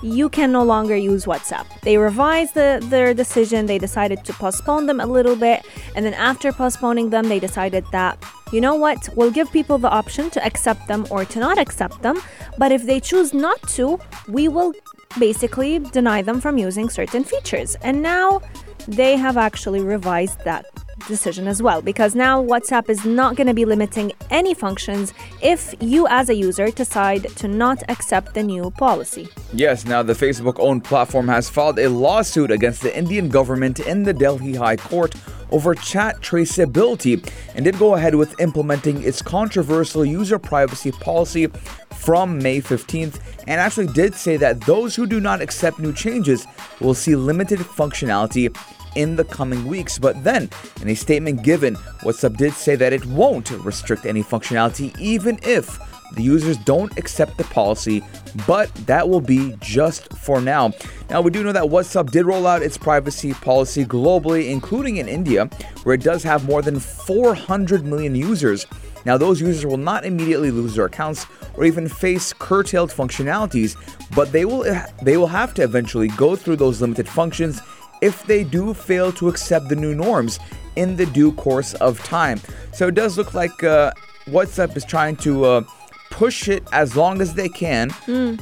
you 0.03 0.29
can 0.29 0.51
no 0.51 0.65
longer 0.65 0.97
use 0.97 1.27
whatsapp. 1.27 1.65
They 1.83 1.97
revised 1.97 2.55
the, 2.55 2.85
their 2.91 3.15
decision. 3.15 3.67
They 3.67 3.79
decided 3.79 4.25
to 4.25 4.33
postpone 4.33 4.87
them 4.87 4.99
a 4.99 5.07
little 5.07 5.37
bit. 5.37 5.65
And 5.95 6.05
then 6.05 6.15
after 6.15 6.53
postponing 6.53 7.11
them 7.11 7.29
they 7.29 7.39
decided 7.39 7.85
that 7.93 8.23
you 8.53 8.61
know 8.61 8.75
what? 8.75 9.09
We'll 9.17 9.31
give 9.31 9.51
people 9.51 9.79
the 9.79 9.89
option 9.89 10.29
to 10.31 10.45
accept 10.45 10.87
them 10.87 11.07
or 11.11 11.25
to 11.25 11.39
not 11.39 11.57
accept 11.57 12.03
them. 12.03 12.21
But 12.59 12.73
if 12.73 12.85
they 12.85 13.01
choose 13.01 13.33
not 13.33 13.63
to 13.77 13.99
we 14.29 14.49
will 14.49 14.73
basically 15.19 15.79
deny 15.79 16.23
them 16.23 16.41
from 16.41 16.59
using 16.59 16.89
certain 16.89 17.23
features. 17.25 17.77
And 17.83 18.03
now 18.03 18.41
they 18.89 19.17
have 19.17 19.37
actually 19.37 19.81
revised 19.81 20.45
that 20.45 20.67
decision 21.07 21.47
as 21.47 21.63
well 21.63 21.83
because 21.83 22.15
now 22.15 22.43
WhatsApp 22.43 22.89
is 22.89 23.05
not 23.05 23.37
going 23.37 23.47
to 23.47 23.55
be 23.55 23.65
limiting 23.65 24.13
any 24.31 24.55
functions 24.55 25.13
if 25.41 25.75
you 25.81 26.07
as 26.09 26.29
a 26.29 26.35
user 26.35 26.71
decide 26.71 27.25
to 27.37 27.49
not 27.49 27.83
accept 27.89 28.35
the 28.35 28.43
new 28.43 28.71
policy. 28.71 29.29
Yes, 29.53 29.85
now 29.85 30.03
the 30.03 30.13
Facebook 30.13 30.57
owned 30.59 30.85
platform 30.85 31.29
has 31.29 31.49
filed 31.49 31.79
a 31.79 31.89
lawsuit 31.89 32.51
against 32.51 32.83
the 32.83 32.97
Indian 32.97 33.29
government 33.29 33.81
in 33.81 34.03
the 34.03 34.13
Delhi 34.13 34.55
High 34.55 34.77
Court 34.77 35.15
over 35.53 35.75
chat 35.75 36.21
traceability 36.21 37.29
and 37.55 37.65
did 37.65 37.79
go 37.79 37.95
ahead 37.95 38.15
with 38.15 38.41
implementing 38.41 39.03
its 39.03 39.23
controversial 39.23 40.05
user 40.05 40.39
privacy 40.39 40.91
policy 40.91 41.47
from 41.91 42.39
May 42.39 42.61
15th 42.61 43.21
and 43.47 43.61
actually 43.61 43.87
did 43.89 44.15
say 44.15 44.37
that 44.39 44.63
those 44.63 44.97
who 44.97 45.07
do 45.07 45.21
not 45.21 45.43
accept 45.43 45.79
new 45.79 45.93
changes 45.93 46.47
will 46.81 46.95
see 46.95 47.15
limited 47.15 47.59
functionality 47.61 48.57
in 48.97 49.17
the 49.17 49.25
coming 49.25 49.67
weeks. 49.67 49.99
But 49.99 50.23
then, 50.25 50.51
in 50.81 50.89
a 50.89 50.95
statement 50.95 51.43
given, 51.43 51.77
WhatsApp 52.03 52.37
did 52.37 52.53
say 52.53 52.77
that 52.77 52.93
it 52.93 53.05
won't 53.07 53.51
restrict 53.51 54.07
any 54.07 54.23
functionality 54.23 54.99
even 54.99 55.39
if 55.43 55.79
the 56.15 56.23
users 56.23 56.59
don't 56.59 56.97
accept 56.99 57.39
the 57.39 57.45
policy, 57.45 58.03
but 58.47 58.73
that 58.87 59.09
will 59.09 59.21
be 59.21 59.57
just 59.61 60.13
for 60.19 60.41
now. 60.41 60.73
Now, 61.09 61.23
we 61.23 61.31
do 61.31 61.43
know 61.43 61.53
that 61.53 61.65
WhatsApp 61.65 62.11
did 62.11 62.27
roll 62.27 62.47
out 62.47 62.63
its 62.63 62.77
privacy 62.77 63.33
policy 63.35 63.85
globally, 63.85 64.51
including 64.51 64.99
in 64.99 65.09
India, 65.09 65.47
where 65.85 65.95
it 65.95 66.03
does 66.03 66.23
have 66.23 66.45
more 66.45 66.61
than 66.61 66.79
400 66.79 67.85
million 67.85 68.15
users. 68.15 68.67
Now, 69.05 69.17
those 69.17 69.41
users 69.41 69.67
will 69.67 69.79
not 69.79 70.05
immediately 70.05 70.51
lose 70.51 70.75
their 70.75 70.85
accounts 70.85 71.27
or 71.55 71.65
even 71.65 71.89
face 71.89 72.33
curtailed 72.33 72.91
functionalities, 72.91 73.77
but 74.15 74.33
they 74.33 74.45
will 74.45 74.65
they 75.03 75.17
will 75.17 75.27
have 75.27 75.55
to 75.55 75.63
eventually 75.63 76.09
go 76.09 76.37
through 76.37 76.57
those 76.57 76.81
limited 76.81 77.09
functions 77.09 77.61
if 78.03 78.25
they 78.27 78.45
do 78.45 78.75
fail 78.75 79.13
to 79.13 79.29
accept 79.29 79.69
the 79.69 79.77
new 79.77 79.95
norms 79.95 80.39
in 80.77 80.97
the 80.97 81.07
due 81.07 81.33
course 81.33 81.73
of 81.75 82.03
time. 82.05 82.41
So 82.73 82.89
it 82.89 82.95
does 82.95 83.17
look 83.17 83.33
like 83.33 83.65
uh, 83.65 83.93
WhatsApp 84.27 84.77
is 84.77 84.85
trying 84.85 85.17
to 85.17 85.45
uh, 85.45 85.63
push 86.11 86.49
it 86.49 86.63
as 86.73 86.97
long 86.97 87.21
as 87.21 87.35
they 87.35 87.49
can 87.49 87.91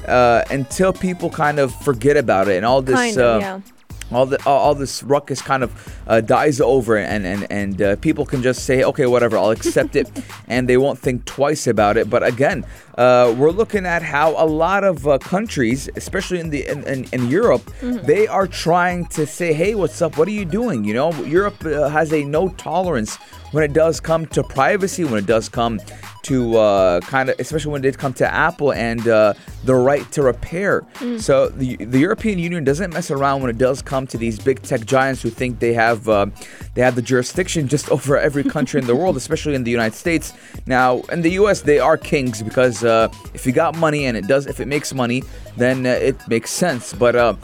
uh, 0.07 0.45
until 0.51 0.93
people 0.93 1.31
kind 1.31 1.59
of 1.59 1.75
forget 1.83 2.17
about 2.17 2.49
it 2.49 2.57
and 2.57 2.67
all 2.67 2.83
this. 2.83 2.97
Kind 2.97 3.19
of, 3.19 3.43
uh, 3.43 3.45
yeah. 3.45 3.61
all 4.17 4.27
the 4.27 4.43
all, 4.45 4.59
all 4.59 4.75
this 4.75 5.03
ruckus 5.03 5.41
kind 5.43 5.63
of 5.63 5.71
uh, 6.09 6.21
dies 6.21 6.61
over 6.61 6.97
and 6.97 7.27
and 7.27 7.47
and 7.51 7.83
uh, 7.83 7.97
people 7.97 8.27
can 8.27 8.43
just 8.43 8.65
say 8.65 8.83
okay 8.83 9.07
whatever 9.07 9.39
I'll 9.39 9.51
accept 9.51 9.95
it 9.95 10.11
and 10.49 10.69
they 10.69 10.77
won't 10.77 10.99
think 10.99 11.25
twice 11.27 11.67
about 11.67 11.97
it 11.97 12.11
but 12.11 12.23
again 12.27 12.65
uh, 12.97 13.35
we're 13.37 13.51
looking 13.51 13.87
at 13.87 14.03
how 14.03 14.31
a 14.43 14.47
lot 14.47 14.85
of 14.85 15.07
uh, 15.07 15.19
countries 15.19 15.89
especially 15.97 16.41
in 16.41 16.51
the 16.51 16.67
in, 16.67 16.83
in, 16.85 17.05
in 17.13 17.29
Europe 17.29 17.63
they 17.83 18.27
are 18.27 18.47
trying 18.47 19.07
to 19.07 19.27
say 19.27 19.53
hey 19.53 19.75
what's 19.75 20.01
up 20.03 20.17
what 20.19 20.27
are 20.29 20.33
you 20.33 20.45
doing 20.45 20.85
you 20.85 20.95
know 20.95 21.13
Europe 21.25 21.65
uh, 21.65 21.89
has 21.89 22.13
a 22.13 22.25
no 22.25 22.49
tolerance 22.51 23.17
when 23.53 23.65
it 23.65 23.73
does 23.73 24.01
come 24.01 24.27
to 24.27 24.43
privacy 24.43 25.05
when 25.05 25.19
it 25.19 25.27
does 25.27 25.49
come 25.49 25.81
to 26.23 26.57
uh, 26.59 27.01
kind 27.01 27.31
of, 27.31 27.39
especially 27.39 27.73
when 27.73 27.81
it 27.81 27.89
did 27.91 27.99
come 27.99 28.13
to 28.15 28.33
Apple 28.33 28.73
and 28.73 29.07
uh, 29.09 29.35
the 29.65 29.75
right 29.75 30.11
to 30.13 30.23
repair. 30.23 30.85
So 31.19 31.49
the 31.49 31.77
the 31.77 31.99
European 31.99 32.39
Union 32.39 32.65
doesn't 32.65 32.93
mess 32.93 33.11
around 33.11 33.41
when 33.43 33.51
it 33.51 33.59
does 33.59 33.83
come 33.83 34.07
to 34.09 34.19
these 34.19 34.39
big 34.39 34.63
tech 34.63 34.85
giants 34.85 35.23
who 35.23 35.31
think 35.31 35.61
they 35.61 35.73
have 35.73 36.09
uh, 36.09 36.27
they 36.75 36.83
have 36.83 36.95
the 36.95 37.03
jurisdiction 37.03 37.69
just 37.69 37.91
over 37.95 38.19
every 38.19 38.45
country 38.45 38.81
in 38.81 38.87
the 38.87 38.97
world, 38.97 39.17
especially 39.17 39.55
in 39.55 39.65
the 39.65 39.71
United 39.71 39.97
States. 39.97 40.33
Now 40.67 41.01
in 41.13 41.23
the 41.23 41.33
U.S. 41.33 41.63
they 41.63 41.79
are 41.79 41.97
kings 41.97 42.43
because 42.43 42.85
uh, 42.91 43.09
if 43.33 43.47
you 43.47 43.53
got 43.53 43.77
money 43.77 44.05
and 44.05 44.17
it 44.17 44.27
does, 44.27 44.47
if 44.47 44.61
it 44.61 44.69
makes 44.69 44.93
money, 44.93 45.23
then 45.57 45.87
uh, 45.87 45.91
it 45.91 46.17
makes 46.29 46.51
sense. 46.51 46.93
But 46.93 47.17
uh, 47.17 47.35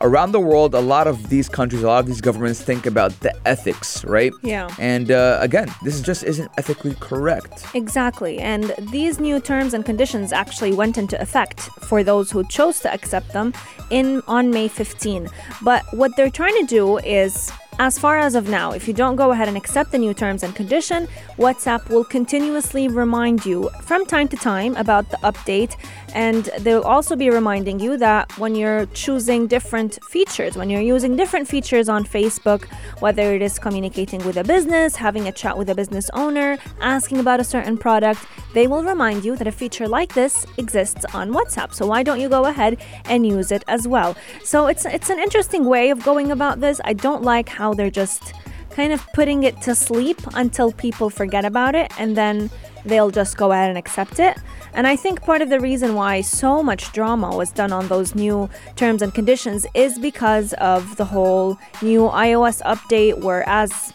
around 0.00 0.32
the 0.32 0.40
world, 0.40 0.74
a 0.74 0.80
lot 0.80 1.06
of 1.06 1.28
these 1.28 1.48
countries, 1.48 1.82
a 1.82 1.86
lot 1.86 2.00
of 2.00 2.06
these 2.06 2.20
governments 2.20 2.62
think 2.62 2.86
about 2.86 3.18
the 3.20 3.34
ethics, 3.46 4.04
right? 4.04 4.32
Yeah. 4.42 4.68
And 4.78 5.10
uh, 5.10 5.38
again, 5.40 5.68
this 5.82 6.00
just 6.00 6.24
isn't 6.24 6.50
ethically 6.58 6.94
correct. 7.00 7.66
Exactly. 7.74 8.38
And 8.38 8.74
these 8.90 9.20
new 9.20 9.40
terms 9.40 9.74
and 9.74 9.84
conditions 9.84 10.32
actually 10.32 10.72
went 10.72 10.96
into 10.96 11.20
effect 11.20 11.60
for 11.88 12.02
those 12.02 12.30
who 12.30 12.46
chose 12.48 12.80
to 12.80 12.92
accept 12.92 13.32
them 13.32 13.52
in 13.90 14.22
on 14.26 14.50
May 14.50 14.68
15. 14.68 15.28
But 15.62 15.84
what 15.92 16.16
they're 16.16 16.30
trying 16.30 16.56
to 16.60 16.66
do 16.66 16.98
is 16.98 17.52
as 17.80 17.98
far 17.98 18.18
as 18.18 18.34
of 18.34 18.46
now, 18.46 18.72
if 18.72 18.86
you 18.86 18.92
don't 18.92 19.16
go 19.16 19.30
ahead 19.30 19.48
and 19.48 19.56
accept 19.56 19.90
the 19.90 19.96
new 19.96 20.12
terms 20.12 20.42
and 20.42 20.54
condition, 20.54 21.08
WhatsApp 21.38 21.88
will 21.88 22.04
continuously 22.04 22.88
remind 22.88 23.46
you 23.46 23.70
from 23.80 24.04
time 24.04 24.28
to 24.28 24.36
time 24.36 24.76
about 24.76 25.08
the 25.08 25.16
update 25.24 25.76
and 26.14 26.44
they'll 26.60 26.82
also 26.82 27.16
be 27.16 27.30
reminding 27.30 27.80
you 27.80 27.96
that 27.98 28.36
when 28.38 28.54
you're 28.54 28.86
choosing 28.86 29.46
different 29.46 30.02
features, 30.04 30.56
when 30.56 30.70
you're 30.70 30.80
using 30.80 31.16
different 31.16 31.48
features 31.48 31.88
on 31.88 32.04
Facebook, 32.04 32.64
whether 33.00 33.34
it 33.34 33.42
is 33.42 33.58
communicating 33.58 34.24
with 34.24 34.36
a 34.36 34.44
business, 34.44 34.96
having 34.96 35.28
a 35.28 35.32
chat 35.32 35.56
with 35.56 35.70
a 35.70 35.74
business 35.74 36.10
owner, 36.14 36.58
asking 36.80 37.18
about 37.18 37.40
a 37.40 37.44
certain 37.44 37.76
product, 37.76 38.24
they 38.54 38.66
will 38.66 38.82
remind 38.82 39.24
you 39.24 39.36
that 39.36 39.46
a 39.46 39.52
feature 39.52 39.86
like 39.86 40.12
this 40.14 40.46
exists 40.58 41.04
on 41.14 41.32
WhatsApp. 41.32 41.72
So 41.72 41.86
why 41.86 42.02
don't 42.02 42.20
you 42.20 42.28
go 42.28 42.46
ahead 42.46 42.78
and 43.04 43.26
use 43.26 43.52
it 43.52 43.64
as 43.68 43.86
well? 43.86 44.16
So 44.42 44.66
it's 44.66 44.84
it's 44.84 45.10
an 45.10 45.18
interesting 45.18 45.64
way 45.64 45.90
of 45.90 46.02
going 46.02 46.32
about 46.32 46.60
this. 46.60 46.80
I 46.84 46.92
don't 46.92 47.22
like 47.22 47.48
how 47.48 47.74
they're 47.74 47.90
just 47.90 48.34
kind 48.70 48.92
of 48.92 49.06
putting 49.12 49.42
it 49.42 49.60
to 49.62 49.74
sleep 49.74 50.18
until 50.34 50.72
people 50.72 51.10
forget 51.10 51.44
about 51.44 51.74
it 51.74 51.92
and 51.98 52.16
then 52.16 52.50
they'll 52.84 53.10
just 53.10 53.36
go 53.36 53.52
ahead 53.52 53.68
and 53.68 53.78
accept 53.78 54.18
it. 54.18 54.36
And 54.72 54.86
I 54.86 54.96
think 54.96 55.22
part 55.22 55.42
of 55.42 55.50
the 55.50 55.60
reason 55.60 55.94
why 55.94 56.20
so 56.20 56.62
much 56.62 56.92
drama 56.92 57.36
was 57.36 57.50
done 57.50 57.72
on 57.72 57.88
those 57.88 58.14
new 58.14 58.48
terms 58.76 59.02
and 59.02 59.12
conditions 59.12 59.66
is 59.74 59.98
because 59.98 60.52
of 60.54 60.96
the 60.96 61.04
whole 61.04 61.58
new 61.82 62.02
iOS 62.02 62.62
update 62.62 63.22
where 63.22 63.46
as 63.48 63.92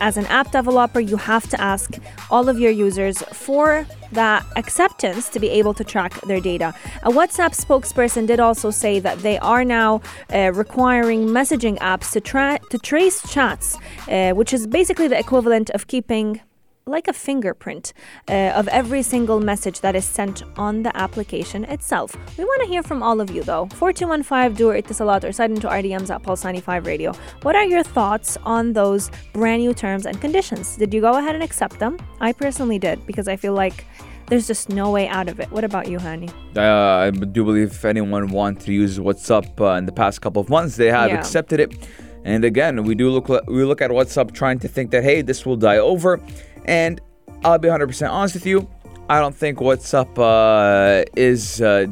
as 0.00 0.16
an 0.16 0.26
app 0.26 0.50
developer 0.50 1.00
you 1.00 1.16
have 1.16 1.48
to 1.48 1.60
ask 1.60 1.98
all 2.30 2.48
of 2.48 2.58
your 2.58 2.70
users 2.70 3.22
for 3.32 3.86
that 4.12 4.44
acceptance 4.56 5.28
to 5.30 5.40
be 5.40 5.48
able 5.48 5.74
to 5.74 5.84
track 5.84 6.20
their 6.22 6.40
data. 6.40 6.74
A 7.02 7.10
WhatsApp 7.10 7.54
spokesperson 7.54 8.26
did 8.26 8.40
also 8.40 8.70
say 8.70 8.98
that 9.00 9.18
they 9.20 9.38
are 9.38 9.64
now 9.64 10.02
uh, 10.32 10.52
requiring 10.52 11.26
messaging 11.28 11.78
apps 11.78 12.12
to 12.12 12.20
tra- 12.20 12.60
to 12.70 12.78
trace 12.78 13.22
chats, 13.32 13.76
uh, 14.08 14.32
which 14.32 14.52
is 14.52 14.66
basically 14.66 15.08
the 15.08 15.18
equivalent 15.18 15.70
of 15.70 15.86
keeping 15.86 16.40
like 16.86 17.06
a 17.08 17.12
fingerprint 17.12 17.92
uh, 18.28 18.32
of 18.56 18.66
every 18.68 19.02
single 19.02 19.40
message 19.40 19.80
that 19.80 19.94
is 19.94 20.04
sent 20.04 20.42
on 20.56 20.82
the 20.82 20.94
application 20.96 21.64
itself. 21.64 22.16
We 22.36 22.44
want 22.44 22.62
to 22.62 22.68
hear 22.68 22.82
from 22.82 23.02
all 23.02 23.20
of 23.20 23.30
you 23.30 23.42
though. 23.42 23.66
4215 23.74 24.56
do 24.56 24.70
it 24.70 25.00
a 25.00 25.04
lot 25.04 25.24
or 25.24 25.32
side 25.32 25.50
into 25.50 25.68
RDMs 25.68 26.10
at 26.10 26.22
Pulse 26.22 26.44
95 26.44 26.86
Radio. 26.86 27.12
What 27.42 27.54
are 27.56 27.64
your 27.64 27.82
thoughts 27.82 28.36
on 28.42 28.72
those 28.72 29.10
brand 29.32 29.62
new 29.62 29.74
terms 29.74 30.06
and 30.06 30.20
conditions? 30.20 30.76
Did 30.76 30.92
you 30.92 31.00
go 31.00 31.16
ahead 31.16 31.34
and 31.34 31.44
accept 31.44 31.78
them? 31.78 31.98
I 32.20 32.32
personally 32.32 32.78
did 32.78 33.06
because 33.06 33.28
I 33.28 33.36
feel 33.36 33.52
like 33.52 33.84
there's 34.26 34.46
just 34.46 34.68
no 34.68 34.90
way 34.90 35.06
out 35.08 35.28
of 35.28 35.40
it. 35.40 35.50
What 35.52 35.62
about 35.64 35.88
you, 35.88 35.98
Hani? 35.98 36.30
Uh, 36.56 37.06
I 37.06 37.10
do 37.10 37.44
believe 37.44 37.70
if 37.70 37.84
anyone 37.84 38.28
wanted 38.28 38.60
to 38.66 38.72
use 38.72 38.98
WhatsApp 38.98 39.60
uh, 39.60 39.76
in 39.78 39.86
the 39.86 39.92
past 39.92 40.20
couple 40.20 40.40
of 40.40 40.48
months, 40.48 40.76
they 40.76 40.90
have 40.90 41.10
Yeah. 41.10 41.18
accepted 41.18 41.60
it. 41.60 41.88
And 42.24 42.44
again, 42.44 42.84
we 42.84 42.94
do 42.94 43.10
look 43.10 43.28
we 43.48 43.64
look 43.64 43.82
at 43.82 43.90
WhatsApp 43.90 44.32
trying 44.32 44.58
to 44.60 44.68
think 44.68 44.90
that 44.92 45.02
hey, 45.02 45.22
this 45.22 45.44
will 45.44 45.56
die 45.56 45.78
over. 45.78 46.20
And 46.64 47.00
I'll 47.44 47.58
be 47.58 47.68
100% 47.68 48.10
honest 48.10 48.34
with 48.34 48.46
you, 48.46 48.68
I 49.08 49.20
don't 49.20 49.34
think 49.34 49.58
WhatsApp 49.58 50.18
uh, 50.18 51.04
is 51.16 51.60
uh, 51.60 51.86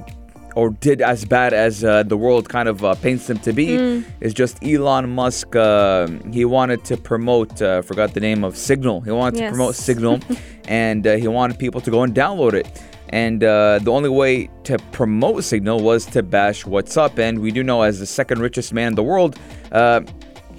or 0.57 0.71
did 0.71 1.01
as 1.01 1.25
bad 1.25 1.53
as 1.53 1.85
uh, 1.85 2.03
the 2.03 2.17
world 2.17 2.49
kind 2.49 2.69
of 2.69 2.85
uh, 2.85 2.95
paints 2.97 3.27
them 3.27 3.39
to 3.41 3.53
be. 3.53 3.69
Mm. 3.69 4.05
It's 4.21 4.35
just 4.35 4.63
Elon 4.65 5.11
Musk. 5.11 5.55
Uh, 5.55 6.09
he 6.33 6.45
wanted 6.45 6.85
to 6.85 6.97
promote. 6.97 7.61
Uh, 7.61 7.83
forgot 7.83 8.15
the 8.15 8.21
name 8.21 8.45
of 8.45 8.57
Signal. 8.57 9.01
He 9.01 9.11
wanted 9.11 9.39
to 9.39 9.49
promote 9.49 9.75
Signal, 9.75 10.21
and 10.69 11.07
uh, 11.07 11.17
he 11.17 11.29
wanted 11.29 11.59
people 11.59 11.81
to 11.81 11.91
go 11.91 12.03
and 12.03 12.15
download 12.15 12.55
it. 12.55 12.83
And 13.11 13.43
uh, 13.43 13.81
the 13.83 13.91
only 13.91 14.09
way 14.09 14.49
to 14.65 14.79
promote 14.93 15.43
Signal 15.43 15.81
was 15.81 16.07
to 16.07 16.23
bash 16.23 16.65
WhatsApp. 16.65 17.19
And 17.19 17.41
we 17.41 17.51
do 17.51 17.63
know, 17.63 17.83
as 17.83 17.99
the 17.99 18.07
second 18.07 18.41
richest 18.41 18.73
man 18.73 18.89
in 18.89 18.95
the 18.95 19.03
world, 19.03 19.37
uh, 19.73 20.03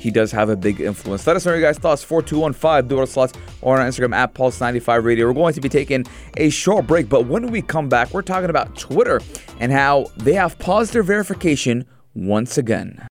he 0.02 0.10
does 0.10 0.32
have 0.32 0.50
a 0.50 0.56
big 0.56 0.82
influence. 0.82 1.28
Let 1.28 1.36
us 1.36 1.46
know 1.46 1.54
your 1.54 1.62
guys' 1.62 1.78
thoughts. 1.78 2.04
4215 2.04 2.90
do 2.90 3.00
our 3.00 3.06
slots 3.06 3.34
or 3.62 3.80
on 3.80 3.88
Instagram 3.88 4.16
at 4.16 4.34
Pulse95 4.34 5.04
Radio. 5.04 5.28
We're 5.28 5.34
going 5.34 5.54
to 5.54 5.62
be 5.62 5.70
taking 5.70 6.06
a 6.38 6.50
short 6.50 6.88
break, 6.88 7.08
but 7.08 7.28
when 7.28 7.52
we 7.52 7.62
come 7.62 7.88
back, 7.88 8.12
we're 8.12 8.24
talking 8.24 8.50
about 8.50 8.76
Twitter 8.76 9.22
and 9.60 9.72
how 9.72 10.08
they 10.18 10.34
have 10.34 10.58
paused 10.58 10.94
their 10.94 11.04
verification 11.04 11.86
once 12.16 12.58
again. 12.58 13.08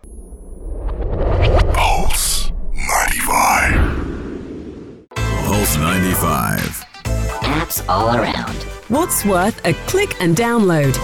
Pulse 1.72 2.50
95. 2.74 5.06
Pulse 5.14 5.76
95. 5.76 6.60
Apps 7.42 7.88
all 7.88 8.16
around. 8.16 8.56
What's 8.88 9.24
worth 9.24 9.64
a 9.64 9.74
click 9.86 10.20
and 10.20 10.36
download? 10.36 10.96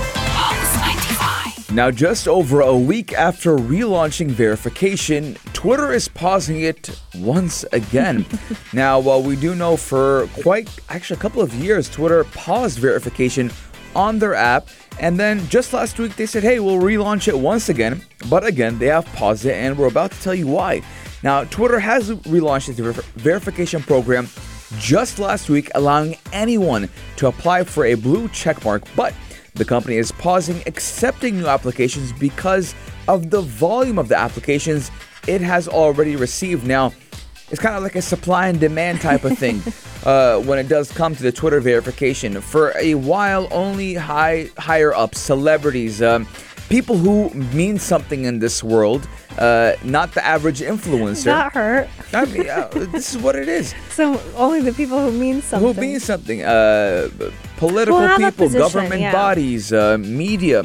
Pulse 1.67 1.73
95. 1.73 1.75
Now, 1.75 1.91
just 1.91 2.29
over 2.29 2.61
a 2.61 2.77
week 2.77 3.13
after 3.13 3.57
relaunching 3.57 4.29
verification, 4.29 5.37
Twitter 5.53 5.93
is 5.93 6.09
pausing 6.09 6.61
it 6.61 6.99
once 7.17 7.65
again. 7.73 8.27
now, 8.73 9.01
while 9.01 9.23
we 9.23 9.37
do 9.37 9.55
know 9.55 9.77
for 9.77 10.29
quite 10.43 10.69
actually 10.89 11.19
a 11.19 11.21
couple 11.21 11.43
of 11.43 11.53
years, 11.55 11.89
Twitter 11.89 12.25
paused 12.25 12.79
verification 12.79 13.51
on 13.95 14.19
their 14.19 14.35
app, 14.35 14.69
and 15.01 15.19
then 15.19 15.47
just 15.49 15.73
last 15.73 15.99
week 15.99 16.17
they 16.17 16.27
said, 16.27 16.43
hey, 16.43 16.61
we'll 16.61 16.81
relaunch 16.81 17.29
it 17.29 17.39
once 17.39 17.69
again. 17.69 18.03
But 18.29 18.45
again, 18.45 18.79
they 18.79 18.87
have 18.87 19.07
paused 19.15 19.47
it, 19.47 19.55
and 19.55 19.77
we're 19.79 19.89
about 19.89 20.13
to 20.13 20.23
tell 20.23 20.35
you 20.35 20.47
why. 20.47 20.83
Now, 21.23 21.45
Twitter 21.45 21.79
has 21.79 22.11
relaunched 22.11 22.69
its 22.69 22.79
ver- 22.79 22.93
verification 22.93 23.83
program 23.83 24.29
just 24.79 25.19
last 25.19 25.49
week, 25.49 25.71
allowing 25.75 26.17
anyone 26.33 26.89
to 27.17 27.29
apply 27.29 27.65
for 27.65 27.87
a 27.87 27.95
blue 27.95 28.29
checkmark, 28.29 28.87
but 28.95 29.15
the 29.57 29.65
company 29.65 29.97
is 29.97 30.13
pausing 30.13 30.63
accepting 30.67 31.39
new 31.39 31.47
applications 31.47 32.13
because 32.13 32.75
of 33.09 33.31
the 33.31 33.41
volume 33.41 33.99
of 33.99 34.09
the 34.09 34.17
applications 34.17 34.91
it 35.27 35.41
has 35.41 35.69
already 35.69 36.17
received. 36.17 36.67
Now, 36.67 36.93
it's 37.51 37.61
kind 37.61 37.77
of 37.77 37.83
like 37.83 37.95
a 37.95 38.03
supply 38.03 38.49
and 38.49 38.59
demand 38.59 39.01
type 39.01 39.25
of 39.25 39.39
thing 39.39 39.63
uh, 40.05 40.41
when 40.41 40.59
it 40.59 40.69
does 40.69 40.91
come 40.91 41.15
to 41.15 41.23
the 41.23 41.33
Twitter 41.33 41.61
verification. 41.61 42.41
For 42.41 42.77
a 42.77 42.95
while, 42.95 43.49
only 43.51 43.95
high 43.95 44.51
higher 44.59 44.93
up 44.93 45.15
celebrities, 45.15 46.03
um, 46.03 46.27
people 46.69 46.97
who 46.97 47.31
mean 47.31 47.79
something 47.79 48.25
in 48.25 48.41
this 48.41 48.63
world, 48.65 49.09
uh, 49.39 49.73
not 49.85 50.13
the 50.15 50.25
average 50.25 50.61
influencer. 50.61 51.25
That 51.25 51.53
hurt. 51.53 51.89
I 52.13 52.25
mean, 52.25 52.49
uh, 52.49 52.69
this 52.73 53.15
is 53.15 53.21
what 53.21 53.37
it 53.37 53.49
is. 53.49 53.75
So 53.91 54.21
only 54.37 54.61
the 54.61 54.73
people 54.73 55.01
who 55.01 55.11
mean 55.11 55.41
something. 55.43 55.75
Who 55.75 55.81
means 55.81 56.05
something? 56.05 56.43
Uh, 56.43 57.09
political 57.57 57.99
a 57.99 58.17
people, 58.17 58.33
position, 58.33 58.61
government 58.61 59.01
yeah. 59.01 59.13
bodies, 59.13 59.73
uh, 59.73 59.97
media, 59.99 60.65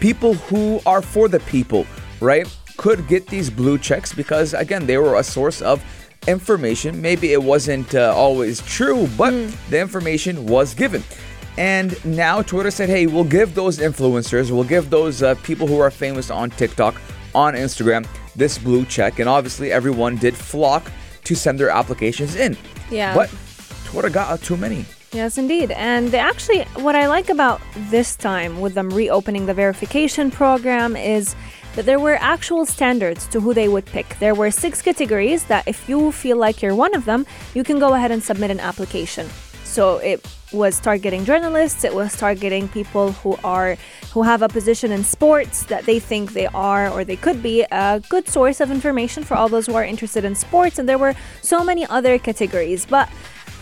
people 0.00 0.34
who 0.34 0.80
are 0.84 1.00
for 1.02 1.28
the 1.28 1.38
people, 1.40 1.86
right? 2.20 2.46
Could 2.76 3.06
get 3.06 3.28
these 3.28 3.50
blue 3.50 3.78
checks 3.78 4.12
because 4.12 4.52
again, 4.54 4.86
they 4.86 4.98
were 4.98 5.16
a 5.16 5.22
source 5.22 5.62
of 5.62 5.80
information. 6.26 7.00
Maybe 7.00 7.32
it 7.32 7.42
wasn't 7.42 7.94
uh, 7.94 8.12
always 8.16 8.60
true, 8.62 9.08
but 9.16 9.32
Hmm. 9.32 9.50
the 9.70 9.80
information 9.80 10.46
was 10.46 10.74
given. 10.74 11.02
And 11.58 12.02
now 12.04 12.42
Twitter 12.42 12.70
said, 12.70 12.88
hey, 12.88 13.06
we'll 13.06 13.24
give 13.38 13.54
those 13.54 13.78
influencers, 13.78 14.50
we'll 14.50 14.64
give 14.64 14.88
those 14.90 15.22
uh, 15.22 15.34
people 15.42 15.66
who 15.66 15.78
are 15.80 15.90
famous 15.90 16.30
on 16.30 16.50
TikTok, 16.50 16.94
on 17.34 17.54
Instagram, 17.54 18.06
this 18.36 18.58
blue 18.58 18.84
check. 18.84 19.18
And 19.18 19.28
obviously, 19.28 19.72
everyone 19.72 20.16
did 20.16 20.34
flock 20.36 20.90
to 21.24 21.34
send 21.34 21.58
their 21.58 21.70
applications 21.70 22.36
in. 22.36 22.56
Yeah. 22.90 23.14
But 23.14 23.30
Twitter 23.84 24.10
got 24.10 24.40
too 24.42 24.56
many. 24.56 24.84
Yes, 25.12 25.36
indeed. 25.36 25.70
And 25.72 26.08
they 26.08 26.18
actually, 26.18 26.62
what 26.76 26.94
I 26.94 27.06
like 27.06 27.28
about 27.28 27.60
this 27.90 28.16
time 28.16 28.60
with 28.60 28.74
them 28.74 28.88
reopening 28.88 29.44
the 29.44 29.52
verification 29.52 30.30
program 30.30 30.96
is 30.96 31.36
that 31.74 31.84
there 31.84 32.00
were 32.00 32.16
actual 32.20 32.64
standards 32.64 33.26
to 33.28 33.40
who 33.40 33.52
they 33.52 33.68
would 33.68 33.84
pick. 33.84 34.18
There 34.18 34.34
were 34.34 34.50
six 34.50 34.80
categories 34.80 35.44
that 35.44 35.68
if 35.68 35.88
you 35.88 36.12
feel 36.12 36.38
like 36.38 36.62
you're 36.62 36.74
one 36.74 36.94
of 36.94 37.04
them, 37.04 37.26
you 37.54 37.62
can 37.62 37.78
go 37.78 37.94
ahead 37.94 38.10
and 38.10 38.22
submit 38.22 38.50
an 38.50 38.60
application. 38.60 39.28
So 39.72 39.96
it 39.96 40.20
was 40.52 40.78
targeting 40.78 41.24
journalists, 41.24 41.82
it 41.82 41.94
was 41.94 42.14
targeting 42.14 42.68
people 42.68 43.12
who 43.12 43.38
are 43.42 43.78
who 44.12 44.22
have 44.22 44.42
a 44.42 44.48
position 44.48 44.92
in 44.92 45.02
sports 45.02 45.64
that 45.72 45.86
they 45.86 45.98
think 45.98 46.34
they 46.34 46.46
are 46.48 46.90
or 46.90 47.04
they 47.04 47.16
could 47.16 47.42
be 47.42 47.64
a 47.72 48.02
good 48.10 48.28
source 48.28 48.60
of 48.60 48.70
information 48.70 49.24
for 49.24 49.34
all 49.34 49.48
those 49.48 49.64
who 49.64 49.74
are 49.74 49.84
interested 49.84 50.26
in 50.26 50.34
sports 50.34 50.78
and 50.78 50.86
there 50.86 50.98
were 50.98 51.14
so 51.40 51.64
many 51.64 51.86
other 51.86 52.18
categories. 52.18 52.84
But 52.84 53.08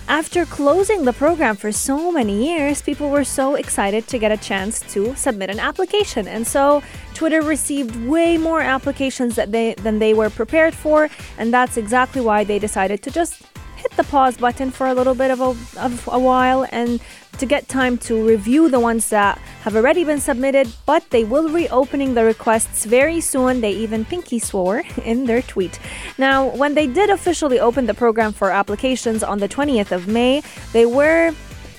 after 0.08 0.44
closing 0.44 1.04
the 1.04 1.12
program 1.12 1.54
for 1.54 1.70
so 1.70 2.10
many 2.10 2.44
years, 2.44 2.82
people 2.82 3.10
were 3.10 3.22
so 3.22 3.54
excited 3.54 4.08
to 4.08 4.18
get 4.18 4.32
a 4.32 4.36
chance 4.36 4.80
to 4.92 5.14
submit 5.14 5.48
an 5.48 5.60
application. 5.60 6.26
And 6.26 6.44
so 6.44 6.82
Twitter 7.14 7.40
received 7.42 7.94
way 8.08 8.36
more 8.36 8.60
applications 8.60 9.36
that 9.36 9.52
they, 9.52 9.74
than 9.74 10.00
they 10.00 10.12
were 10.12 10.28
prepared 10.28 10.74
for. 10.74 11.08
And 11.38 11.54
that's 11.54 11.76
exactly 11.76 12.20
why 12.20 12.42
they 12.42 12.58
decided 12.58 13.04
to 13.04 13.12
just 13.12 13.49
hit 13.80 13.92
the 13.96 14.04
pause 14.04 14.36
button 14.36 14.70
for 14.70 14.86
a 14.86 14.94
little 14.94 15.14
bit 15.14 15.30
of 15.30 15.40
a, 15.40 15.50
of 15.80 16.08
a 16.12 16.18
while 16.18 16.66
and 16.70 17.00
to 17.38 17.46
get 17.46 17.68
time 17.68 17.96
to 17.96 18.26
review 18.26 18.68
the 18.68 18.78
ones 18.78 19.08
that 19.08 19.38
have 19.62 19.74
already 19.74 20.04
been 20.04 20.20
submitted, 20.20 20.68
but 20.84 21.08
they 21.10 21.24
will 21.24 21.48
reopening 21.48 22.14
the 22.14 22.24
requests 22.24 22.84
very 22.84 23.20
soon. 23.20 23.60
They 23.60 23.72
even 23.72 24.04
pinky 24.04 24.38
swore 24.38 24.82
in 25.04 25.24
their 25.24 25.42
tweet. 25.42 25.80
Now, 26.18 26.48
when 26.54 26.74
they 26.74 26.86
did 26.86 27.08
officially 27.08 27.58
open 27.58 27.86
the 27.86 27.94
program 27.94 28.32
for 28.32 28.50
applications 28.50 29.22
on 29.22 29.38
the 29.38 29.48
20th 29.48 29.90
of 29.92 30.06
May, 30.06 30.42
they 30.72 30.86
were 30.86 31.32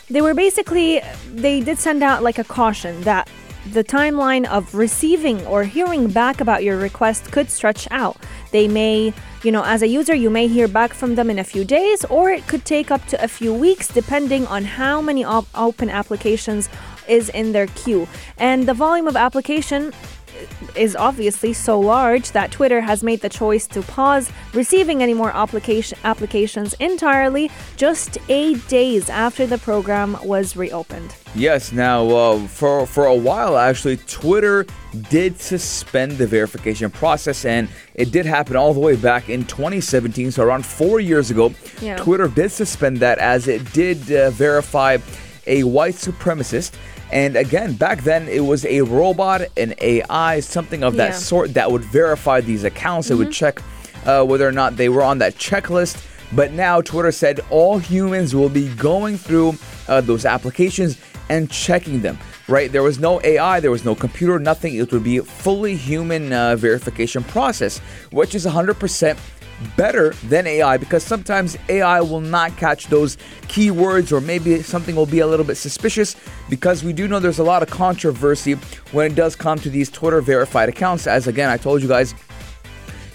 they 0.09 0.21
were 0.21 0.33
basically 0.33 1.01
they 1.33 1.61
did 1.61 1.77
send 1.77 2.03
out 2.03 2.21
like 2.21 2.37
a 2.37 2.43
caution 2.43 2.99
that 3.01 3.29
the 3.71 3.83
timeline 3.83 4.45
of 4.47 4.73
receiving 4.73 5.45
or 5.45 5.63
hearing 5.63 6.09
back 6.09 6.41
about 6.41 6.63
your 6.63 6.77
request 6.77 7.31
could 7.31 7.49
stretch 7.49 7.87
out. 7.91 8.17
They 8.51 8.67
may, 8.67 9.13
you 9.43 9.51
know, 9.51 9.63
as 9.65 9.81
a 9.81 9.87
user, 9.87 10.13
you 10.13 10.29
may 10.29 10.47
hear 10.47 10.67
back 10.67 10.93
from 10.93 11.15
them 11.15 11.29
in 11.29 11.39
a 11.39 11.43
few 11.43 11.65
days, 11.65 12.05
or 12.05 12.29
it 12.29 12.45
could 12.47 12.63
take 12.63 12.91
up 12.91 13.05
to 13.07 13.23
a 13.23 13.27
few 13.27 13.53
weeks 13.53 13.87
depending 13.87 14.45
on 14.47 14.63
how 14.63 15.01
many 15.01 15.23
op- 15.23 15.47
open 15.55 15.89
applications 15.89 16.69
is 17.07 17.29
in 17.29 17.51
their 17.51 17.65
queue. 17.67 18.07
And 18.37 18.67
the 18.67 18.75
volume 18.75 19.07
of 19.07 19.15
application 19.15 19.93
is 20.75 20.95
obviously 20.95 21.53
so 21.53 21.79
large 21.79 22.31
that 22.31 22.51
Twitter 22.51 22.81
has 22.81 23.03
made 23.03 23.21
the 23.21 23.29
choice 23.29 23.67
to 23.67 23.81
pause 23.81 24.29
receiving 24.53 25.01
any 25.01 25.13
more 25.13 25.31
application 25.35 25.97
applications 26.03 26.73
entirely 26.79 27.49
just 27.77 28.17
eight 28.29 28.65
days 28.67 29.09
after 29.09 29.45
the 29.45 29.57
program 29.57 30.17
was 30.23 30.55
reopened. 30.55 31.15
Yes, 31.35 31.71
now 31.71 32.07
uh, 32.09 32.39
for 32.47 32.85
for 32.85 33.05
a 33.05 33.15
while 33.15 33.57
actually, 33.57 33.97
Twitter 33.97 34.65
did 35.09 35.39
suspend 35.39 36.13
the 36.13 36.27
verification 36.27 36.89
process, 36.89 37.45
and 37.45 37.69
it 37.95 38.11
did 38.11 38.25
happen 38.25 38.55
all 38.57 38.73
the 38.73 38.79
way 38.79 38.95
back 38.97 39.29
in 39.29 39.45
2017. 39.45 40.31
So 40.31 40.43
around 40.43 40.65
four 40.65 40.99
years 40.99 41.31
ago, 41.31 41.53
Yeah. 41.81 41.95
Twitter 41.97 42.27
did 42.27 42.51
suspend 42.51 42.97
that 42.97 43.17
as 43.19 43.47
it 43.47 43.71
did 43.73 44.11
uh, 44.11 44.29
verify 44.31 44.97
a 45.47 45.63
white 45.63 45.95
supremacist. 45.95 46.73
And 47.11 47.35
again, 47.35 47.73
back 47.73 48.03
then 48.03 48.27
it 48.27 48.39
was 48.45 48.65
a 48.65 48.81
robot, 48.81 49.41
an 49.57 49.73
AI, 49.81 50.39
something 50.39 50.83
of 50.83 50.95
that 50.95 51.11
Yeah. 51.11 51.17
sort 51.17 51.53
that 51.55 51.71
would 51.71 51.83
verify 51.83 52.39
these 52.41 52.63
accounts. 52.63 53.11
It 53.11 53.15
would 53.15 53.31
check 53.31 53.61
uh, 54.05 54.23
whether 54.23 54.47
or 54.47 54.51
not 54.51 54.77
they 54.77 54.89
were 54.89 55.03
on 55.03 55.17
that 55.19 55.35
checklist. 55.37 55.97
But 56.33 56.53
now 56.53 56.79
Twitter 56.81 57.11
said 57.11 57.41
all 57.49 57.77
humans 57.77 58.33
will 58.33 58.49
be 58.49 58.69
going 58.75 59.17
through 59.17 59.55
uh, 59.89 59.99
those 60.01 60.25
applications 60.25 60.97
and 61.29 61.51
checking 61.51 62.01
them. 62.01 62.17
Right? 62.47 62.71
There 62.71 62.83
was 62.83 62.99
no 62.99 63.21
AI, 63.23 63.59
there 63.59 63.71
was 63.71 63.85
no 63.85 63.93
computer, 63.95 64.39
nothing. 64.39 64.75
It 64.75 64.91
would 64.91 65.03
be 65.03 65.17
a 65.17 65.23
fully 65.23 65.75
human 65.75 66.31
uh, 66.33 66.55
verification 66.55 67.23
process, 67.23 67.79
which 68.11 68.33
is 68.35 68.45
100% 68.45 69.17
better 69.75 70.11
than 70.25 70.47
AI 70.47 70.77
because 70.77 71.03
sometimes 71.03 71.57
AI 71.69 72.01
will 72.01 72.21
not 72.21 72.55
catch 72.57 72.87
those 72.87 73.17
keywords 73.43 74.11
or 74.11 74.21
maybe 74.21 74.61
something 74.61 74.95
will 74.95 75.05
be 75.05 75.19
a 75.19 75.27
little 75.27 75.45
bit 75.45 75.55
suspicious 75.55 76.15
because 76.49 76.83
we 76.83 76.93
do 76.93 77.07
know 77.07 77.19
there's 77.19 77.39
a 77.39 77.43
lot 77.43 77.63
of 77.63 77.69
controversy 77.69 78.53
when 78.91 79.11
it 79.11 79.15
does 79.15 79.35
come 79.35 79.59
to 79.59 79.69
these 79.69 79.89
Twitter 79.89 80.21
verified 80.21 80.69
accounts. 80.69 81.07
As 81.07 81.27
again, 81.27 81.49
I 81.49 81.57
told 81.57 81.81
you 81.81 81.87
guys, 81.87 82.13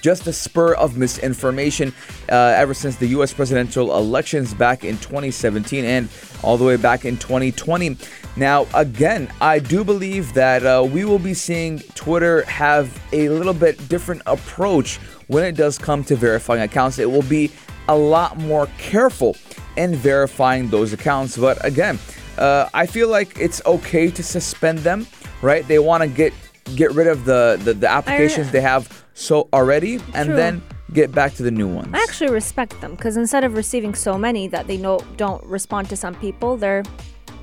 just 0.06 0.28
a 0.28 0.32
spur 0.32 0.72
of 0.74 0.96
misinformation 0.96 1.92
uh, 2.30 2.54
ever 2.54 2.72
since 2.72 2.94
the 2.94 3.08
US 3.08 3.32
presidential 3.32 3.96
elections 3.96 4.54
back 4.54 4.84
in 4.84 4.96
2017 4.98 5.84
and 5.84 6.08
all 6.44 6.56
the 6.56 6.64
way 6.64 6.76
back 6.76 7.04
in 7.04 7.16
2020. 7.16 7.96
Now, 8.36 8.68
again, 8.72 9.28
I 9.40 9.58
do 9.58 9.82
believe 9.82 10.32
that 10.34 10.64
uh, 10.64 10.86
we 10.88 11.04
will 11.04 11.18
be 11.18 11.34
seeing 11.34 11.80
Twitter 11.96 12.44
have 12.44 12.86
a 13.12 13.28
little 13.30 13.52
bit 13.52 13.88
different 13.88 14.22
approach 14.26 14.98
when 15.26 15.42
it 15.42 15.56
does 15.56 15.76
come 15.76 16.04
to 16.04 16.14
verifying 16.14 16.62
accounts. 16.62 17.00
It 17.00 17.10
will 17.10 17.22
be 17.22 17.50
a 17.88 17.96
lot 17.96 18.38
more 18.38 18.68
careful 18.78 19.36
in 19.76 19.96
verifying 19.96 20.68
those 20.68 20.92
accounts. 20.92 21.36
But 21.36 21.64
again, 21.64 21.98
uh, 22.38 22.68
I 22.72 22.86
feel 22.86 23.08
like 23.08 23.40
it's 23.40 23.60
okay 23.66 24.12
to 24.12 24.22
suspend 24.22 24.78
them, 24.78 25.04
right? 25.42 25.66
They 25.66 25.80
want 25.80 26.04
to 26.04 26.08
get 26.08 26.32
get 26.76 26.92
rid 26.92 27.08
of 27.08 27.24
the, 27.24 27.60
the, 27.64 27.74
the 27.74 27.88
applications 27.88 28.50
they 28.52 28.60
have 28.60 29.05
so 29.16 29.48
already 29.52 29.94
and 30.14 30.26
True. 30.26 30.36
then 30.36 30.62
get 30.92 31.10
back 31.10 31.34
to 31.34 31.42
the 31.42 31.50
new 31.50 31.66
ones. 31.66 31.88
I 31.92 32.02
actually 32.02 32.30
respect 32.30 32.80
them 32.80 32.94
because 32.94 33.16
instead 33.16 33.42
of 33.42 33.56
receiving 33.56 33.94
so 33.94 34.16
many 34.16 34.46
that 34.48 34.66
they 34.68 34.76
know 34.76 35.00
don't 35.16 35.42
respond 35.44 35.88
to 35.88 35.96
some 35.96 36.14
people, 36.14 36.56
they're 36.56 36.84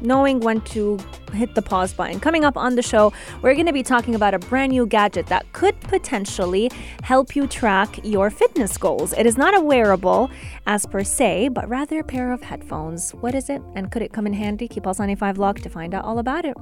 knowing 0.01 0.39
when 0.39 0.61
to 0.61 0.99
hit 1.33 1.55
the 1.55 1.61
pause 1.61 1.93
button. 1.93 2.19
Coming 2.19 2.45
up 2.45 2.57
on 2.57 2.75
the 2.75 2.81
show, 2.81 3.11
we're 3.41 3.53
going 3.53 3.65
to 3.65 3.73
be 3.73 3.83
talking 3.83 4.15
about 4.15 4.33
a 4.33 4.39
brand 4.39 4.71
new 4.71 4.85
gadget 4.85 5.27
that 5.27 5.51
could 5.53 5.79
potentially 5.81 6.69
help 7.03 7.35
you 7.35 7.47
track 7.47 7.99
your 8.03 8.29
fitness 8.29 8.77
goals. 8.77 9.13
It 9.13 9.25
is 9.25 9.37
not 9.37 9.55
a 9.55 9.61
wearable 9.61 10.29
as 10.67 10.85
per 10.85 11.03
se, 11.03 11.49
but 11.49 11.67
rather 11.67 11.99
a 11.99 12.03
pair 12.03 12.31
of 12.31 12.43
headphones. 12.43 13.11
What 13.11 13.33
is 13.33 13.49
it 13.49 13.61
and 13.75 13.91
could 13.91 14.01
it 14.01 14.13
come 14.13 14.27
in 14.27 14.33
handy? 14.33 14.67
Keep 14.67 14.83
Pulse 14.83 14.99
95 14.99 15.37
locked 15.37 15.63
to 15.63 15.69
find 15.69 15.93
out 15.93 16.05
all 16.05 16.19
about 16.19 16.45
it. 16.45 16.55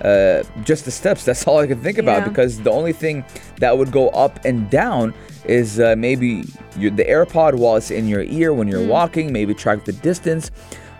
uh, 0.02 0.42
just 0.64 0.84
the 0.84 0.90
steps. 0.90 1.24
That's 1.24 1.46
all 1.46 1.58
I 1.58 1.66
can 1.68 1.80
think 1.80 1.98
about 1.98 2.22
Yeah. 2.22 2.28
because 2.28 2.60
the 2.60 2.70
only 2.72 2.92
thing 2.92 3.24
that 3.60 3.78
would 3.78 3.92
go 3.92 4.08
up 4.08 4.44
and 4.44 4.68
down 4.68 5.14
is 5.44 5.78
uh, 5.78 5.94
maybe 5.96 6.42
your, 6.76 6.90
the 6.90 7.04
AirPod 7.04 7.54
while 7.54 7.76
it's 7.76 7.92
in 7.92 8.08
your 8.08 8.22
ear 8.24 8.52
when 8.52 8.66
Mm. 8.66 8.72
you're 8.72 8.86
walking, 8.88 9.32
maybe 9.32 9.54
track 9.54 9.84
the 9.84 9.92
distance. 9.92 10.50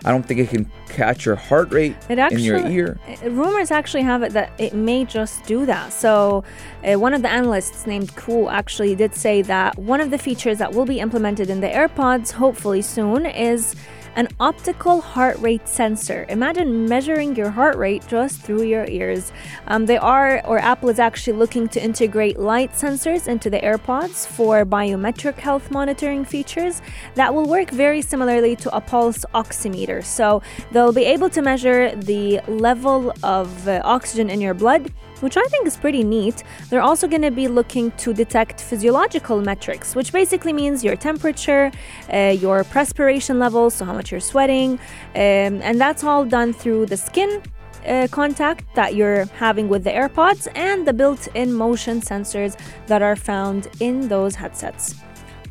I 0.07 0.11
don't 0.11 0.23
think 0.25 0.39
it 0.39 0.47
can 0.49 0.71
catch 0.87 1.25
your 1.25 1.35
heart 1.35 1.73
rate 1.73 1.93
It 2.07 2.17
actually, 2.17 2.37
in 2.37 2.43
your 2.45 2.65
ear. 2.67 2.97
uh, 3.09 3.29
rumors 3.29 3.71
actually 3.71 4.03
have 4.03 4.23
it 4.23 4.31
that 4.31 4.53
it 4.57 4.73
may 4.73 5.03
just 5.03 5.43
do 5.43 5.65
that. 5.65 5.91
So, 5.91 6.45
uh, 6.85 6.97
one 6.97 7.13
of 7.13 7.21
the 7.23 7.29
analysts 7.29 7.85
named 7.85 8.15
Kuo 8.15 8.49
actually 8.49 8.95
did 8.95 9.13
say 9.13 9.41
that 9.41 9.77
one 9.77 9.99
of 9.99 10.09
the 10.09 10.17
features 10.17 10.59
that 10.59 10.71
will 10.73 10.85
be 10.85 11.01
implemented 11.01 11.49
in 11.49 11.59
the 11.59 11.67
AirPods, 11.67 12.31
hopefully 12.31 12.81
soon, 12.81 13.25
is 13.25 13.75
an 14.17 14.27
optical 14.39 14.99
heart 14.99 15.37
rate 15.37 15.67
sensor. 15.67 16.25
Imagine 16.27 16.89
measuring 16.89 17.35
your 17.35 17.51
heart 17.51 17.77
rate 17.77 18.03
just 18.07 18.41
through 18.41 18.63
your 18.63 18.83
ears. 18.85 19.31
Um, 19.67 19.85
they 19.85 19.97
are, 19.99 20.43
or 20.47 20.57
Apple 20.57 20.89
is 20.89 20.97
actually 20.97 21.37
looking 21.37 21.67
to 21.69 21.81
integrate 21.81 22.39
light 22.39 22.71
sensors 22.71 23.27
into 23.27 23.51
the 23.51 23.59
AirPods 23.59 24.25
for 24.25 24.65
biometric 24.65 25.35
health 25.35 25.69
monitoring 25.69 26.25
features 26.25 26.81
that 27.13 27.31
will 27.31 27.45
work 27.45 27.69
very 27.69 28.01
similarly 28.01 28.55
to 28.55 28.75
a 28.75 28.81
pulse 28.81 29.23
oximeter. 29.35 30.03
So 30.03 30.41
they'll 30.71 30.91
be 30.91 31.05
able 31.05 31.29
to 31.29 31.43
measure 31.43 31.95
the 31.95 32.41
level 32.47 33.13
of 33.21 33.67
uh, 33.67 33.81
oxygen 33.85 34.31
in 34.31 34.41
your 34.41 34.55
blood 34.55 34.91
which 35.21 35.37
I 35.37 35.43
think 35.45 35.67
is 35.67 35.77
pretty 35.77 36.03
neat. 36.03 36.43
They're 36.69 36.81
also 36.81 37.07
going 37.07 37.21
to 37.23 37.31
be 37.31 37.47
looking 37.47 37.91
to 37.91 38.13
detect 38.13 38.61
physiological 38.61 39.41
metrics, 39.41 39.95
which 39.95 40.11
basically 40.11 40.53
means 40.53 40.83
your 40.83 40.95
temperature, 40.95 41.71
uh, 42.13 42.35
your 42.39 42.63
perspiration 42.63 43.39
levels, 43.39 43.75
so 43.75 43.85
how 43.85 43.93
much 43.93 44.11
you're 44.11 44.19
sweating, 44.19 44.73
um, 45.15 45.61
and 45.67 45.79
that's 45.79 46.03
all 46.03 46.25
done 46.25 46.53
through 46.53 46.85
the 46.87 46.97
skin. 46.97 47.41
Uh, 47.85 48.05
contact 48.11 48.65
that 48.75 48.95
you're 48.95 49.25
having 49.37 49.69
with 49.69 49.83
the 49.85 49.89
AirPods 49.91 50.47
and 50.55 50.85
the 50.85 50.91
built 50.91 51.27
in 51.35 51.53
motion 51.53 52.01
sensors 52.01 52.59
that 52.87 53.01
are 53.01 53.15
found 53.15 53.69
in 53.79 54.09
those 54.09 54.35
headsets. 54.35 54.95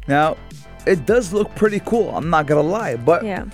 Now, 0.07 0.37
it 0.87 1.07
does 1.07 1.33
look 1.33 1.55
pretty 1.55 1.81
cool. 1.81 2.11
I'm 2.15 2.29
not 2.29 2.47
gonna 2.47 2.61
lie, 2.61 2.97
but 2.97 3.25
Yeah. 3.25 3.45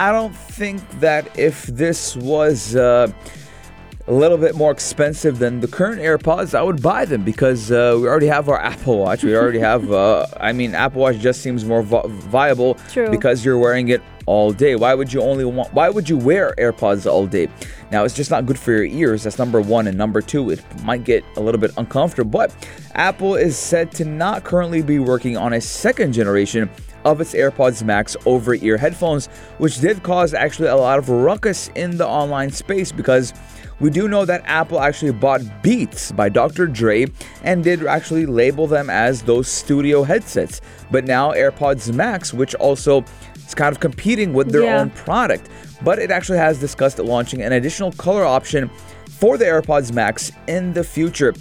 I 0.00 0.10
don't 0.10 0.34
think 0.34 0.80
that 0.98 1.38
if 1.38 1.66
this 1.66 2.16
was 2.16 2.74
uh, 2.74 3.06
a 4.06 4.12
little 4.12 4.36
bit 4.36 4.54
more 4.54 4.70
expensive 4.70 5.38
than 5.38 5.60
the 5.60 5.68
current 5.68 6.00
AirPods, 6.00 6.54
I 6.54 6.62
would 6.62 6.82
buy 6.82 7.06
them 7.06 7.22
because 7.24 7.70
uh, 7.70 7.96
we 7.98 8.06
already 8.06 8.26
have 8.26 8.48
our 8.48 8.60
Apple 8.72 8.98
Watch. 8.98 9.24
We 9.24 9.34
already 9.34 9.60
have. 9.60 9.90
Uh, 9.90 10.26
I 10.38 10.52
mean, 10.52 10.74
Apple 10.74 11.00
Watch 11.00 11.18
just 11.18 11.40
seems 11.40 11.64
more 11.64 11.82
vi- 11.82 12.02
viable 12.06 12.74
True. 12.90 13.10
because 13.10 13.44
you're 13.44 13.58
wearing 13.58 13.88
it 13.88 14.02
all 14.26 14.52
day. 14.52 14.76
Why 14.76 14.94
would 14.94 15.10
you 15.12 15.22
only 15.22 15.44
want? 15.46 15.72
Why 15.72 15.88
would 15.88 16.08
you 16.08 16.18
wear 16.18 16.54
AirPods 16.58 17.10
all 17.10 17.26
day? 17.26 17.48
Now, 17.90 18.04
it's 18.04 18.14
just 18.14 18.30
not 18.30 18.44
good 18.44 18.58
for 18.58 18.72
your 18.72 18.84
ears. 18.84 19.22
That's 19.22 19.38
number 19.38 19.60
one, 19.60 19.86
and 19.86 19.96
number 19.96 20.20
two, 20.20 20.50
it 20.50 20.62
might 20.82 21.04
get 21.04 21.24
a 21.36 21.40
little 21.40 21.60
bit 21.60 21.70
uncomfortable. 21.78 22.30
But 22.30 22.54
Apple 22.94 23.36
is 23.36 23.56
said 23.56 23.90
to 23.92 24.04
not 24.04 24.44
currently 24.44 24.82
be 24.82 24.98
working 24.98 25.38
on 25.38 25.54
a 25.54 25.60
second 25.60 26.12
generation 26.12 26.68
of 27.06 27.20
its 27.20 27.34
AirPods 27.34 27.82
Max 27.82 28.16
over 28.26 28.54
ear 28.54 28.76
headphones, 28.78 29.26
which 29.58 29.78
did 29.80 30.02
cause 30.02 30.32
actually 30.34 30.68
a 30.68 30.76
lot 30.76 30.98
of 30.98 31.08
ruckus 31.10 31.68
in 31.74 31.96
the 31.96 32.06
online 32.06 32.50
space 32.50 32.90
because 32.92 33.34
we 33.80 33.90
do 33.90 34.08
know 34.08 34.24
that 34.24 34.42
Apple 34.46 34.80
actually 34.80 35.12
bought 35.12 35.40
Beats 35.62 36.12
by 36.12 36.28
Dr. 36.28 36.66
Dre 36.66 37.06
and 37.42 37.64
did 37.64 37.86
actually 37.86 38.26
label 38.26 38.66
them 38.66 38.88
as 38.88 39.22
those 39.22 39.48
studio 39.48 40.02
headsets. 40.04 40.60
But 40.90 41.04
now 41.04 41.32
AirPods 41.32 41.92
Max, 41.92 42.32
which 42.32 42.54
also 42.56 43.04
is 43.46 43.54
kind 43.54 43.74
of 43.74 43.80
competing 43.80 44.32
with 44.32 44.52
their 44.52 44.62
Yeah. 44.62 44.80
own 44.80 44.90
product, 44.90 45.48
but 45.82 45.98
it 45.98 46.10
actually 46.10 46.38
has 46.38 46.58
discussed 46.58 46.98
launching 46.98 47.42
an 47.42 47.52
additional 47.52 47.92
color 47.92 48.24
option 48.24 48.70
for 49.10 49.36
the 49.36 49.44
AirPods 49.44 49.92
Max 49.92 50.30
in 50.46 50.72
the 50.72 50.84
future. 50.84 51.34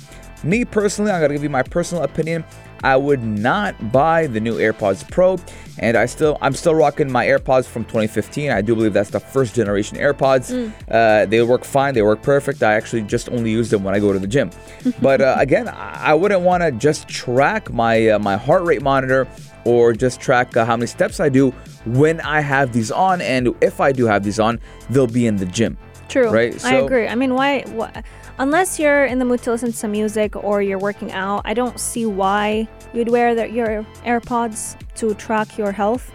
Me 0.44 0.66
personally, 0.66 1.12
I'm 1.12 1.22
gonna 1.22 1.34
give 1.34 1.44
you 1.44 1.50
my 1.50 1.64
personal 1.64 2.04
opinion. 2.04 2.44
I 2.84 2.98
would 2.98 3.24
not 3.24 3.92
buy 3.92 4.28
the 4.28 4.40
new 4.40 4.58
AirPods 4.58 5.10
Pro, 5.10 5.38
and 5.80 5.98
I 5.98 6.06
still 6.06 6.38
I'm 6.42 6.54
still 6.54 6.76
rocking 6.76 7.12
my 7.12 7.26
AirPods 7.26 7.66
from 7.66 7.86
2015. 7.86 8.52
I 8.52 8.62
do 8.62 8.76
believe 8.76 8.94
that's 8.94 9.10
the 9.10 9.20
first 9.20 9.56
generation 9.56 9.98
AirPods. 9.98 10.72
Uh, 10.90 11.26
they 11.26 11.42
work 11.42 11.64
fine, 11.64 11.94
they 11.94 12.02
work 12.02 12.22
perfect. 12.22 12.62
I 12.62 12.74
actually 12.74 13.04
just 13.04 13.30
only 13.30 13.52
use 13.52 13.70
them 13.70 13.84
when 13.84 13.96
I 13.96 14.00
go 14.00 14.12
to 14.14 14.20
the 14.20 14.28
gym. 14.28 14.52
but 15.02 15.22
uh, 15.22 15.36
again, 15.40 15.68
I 15.70 16.12
I 16.12 16.14
wouldn't 16.14 16.42
want 16.42 16.62
to 16.64 16.72
just 16.72 17.08
track 17.08 17.72
my 17.72 18.10
uh, 18.10 18.20
my 18.20 18.36
heart 18.36 18.64
rate 18.64 18.82
monitor 18.82 19.28
or 19.66 19.94
just 19.94 20.20
track 20.20 20.58
uh, 20.58 20.66
how 20.66 20.76
many 20.76 20.88
steps 20.88 21.20
I 21.20 21.30
do 21.30 21.52
when 21.86 22.20
I 22.22 22.42
have 22.42 22.74
these 22.74 22.92
on, 22.92 23.22
and 23.22 23.56
if 23.62 23.80
I 23.80 23.92
do 23.92 24.06
have 24.06 24.24
these 24.24 24.40
on, 24.40 24.60
they'll 24.90 25.08
be 25.08 25.26
in 25.26 25.38
the 25.38 25.46
gym. 25.46 25.78
True. 26.10 26.30
Right, 26.30 26.64
I 26.64 26.76
agree. 26.76 27.08
I 27.08 27.16
mean, 27.16 27.34
why, 27.34 27.62
why? 27.68 28.04
Unless 28.40 28.80
you're 28.80 29.06
in 29.06 29.20
the 29.20 29.26
mood 29.26 29.42
to 29.44 29.52
listen 29.52 29.72
to 29.72 29.78
some 29.78 29.92
music 29.92 30.36
or 30.36 30.62
you're 30.62 30.80
working 30.80 31.12
out, 31.12 31.42
I 31.46 31.54
don't 31.54 31.80
see 31.80 32.06
why 32.06 32.68
you'd 32.94 33.10
wear 33.10 33.36
the, 33.36 33.50
your 33.50 33.84
AirPods 34.06 34.78
to 34.96 35.14
track 35.16 35.58
your 35.58 35.72
health. 35.72 36.12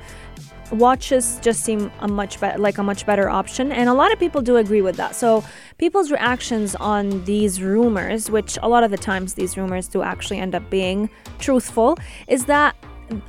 Watches 0.73 1.39
just 1.41 1.65
seem 1.65 1.91
a 2.01 2.09
much 2.09 2.39
better, 2.41 2.59
like 2.59 2.77
a 2.79 2.83
much 2.83 3.07
better 3.07 3.31
option, 3.31 3.73
and 3.73 3.89
a 3.89 3.95
lot 3.95 4.13
of 4.13 4.19
people 4.19 4.43
do 4.43 4.57
agree 4.57 4.83
with 4.83 4.97
that. 4.97 5.15
So, 5.17 5.43
people's 5.79 6.11
reactions 6.11 6.75
on 6.75 7.25
these 7.25 7.63
rumors, 7.63 8.31
which 8.31 8.59
a 8.63 8.69
lot 8.69 8.85
of 8.85 8.91
the 8.91 8.99
times 8.99 9.33
these 9.33 9.57
rumors 9.57 9.89
do 9.89 10.03
actually 10.03 10.39
end 10.41 10.55
up 10.55 10.69
being 10.69 11.09
truthful, 11.39 11.97
is 12.27 12.45
that 12.47 12.77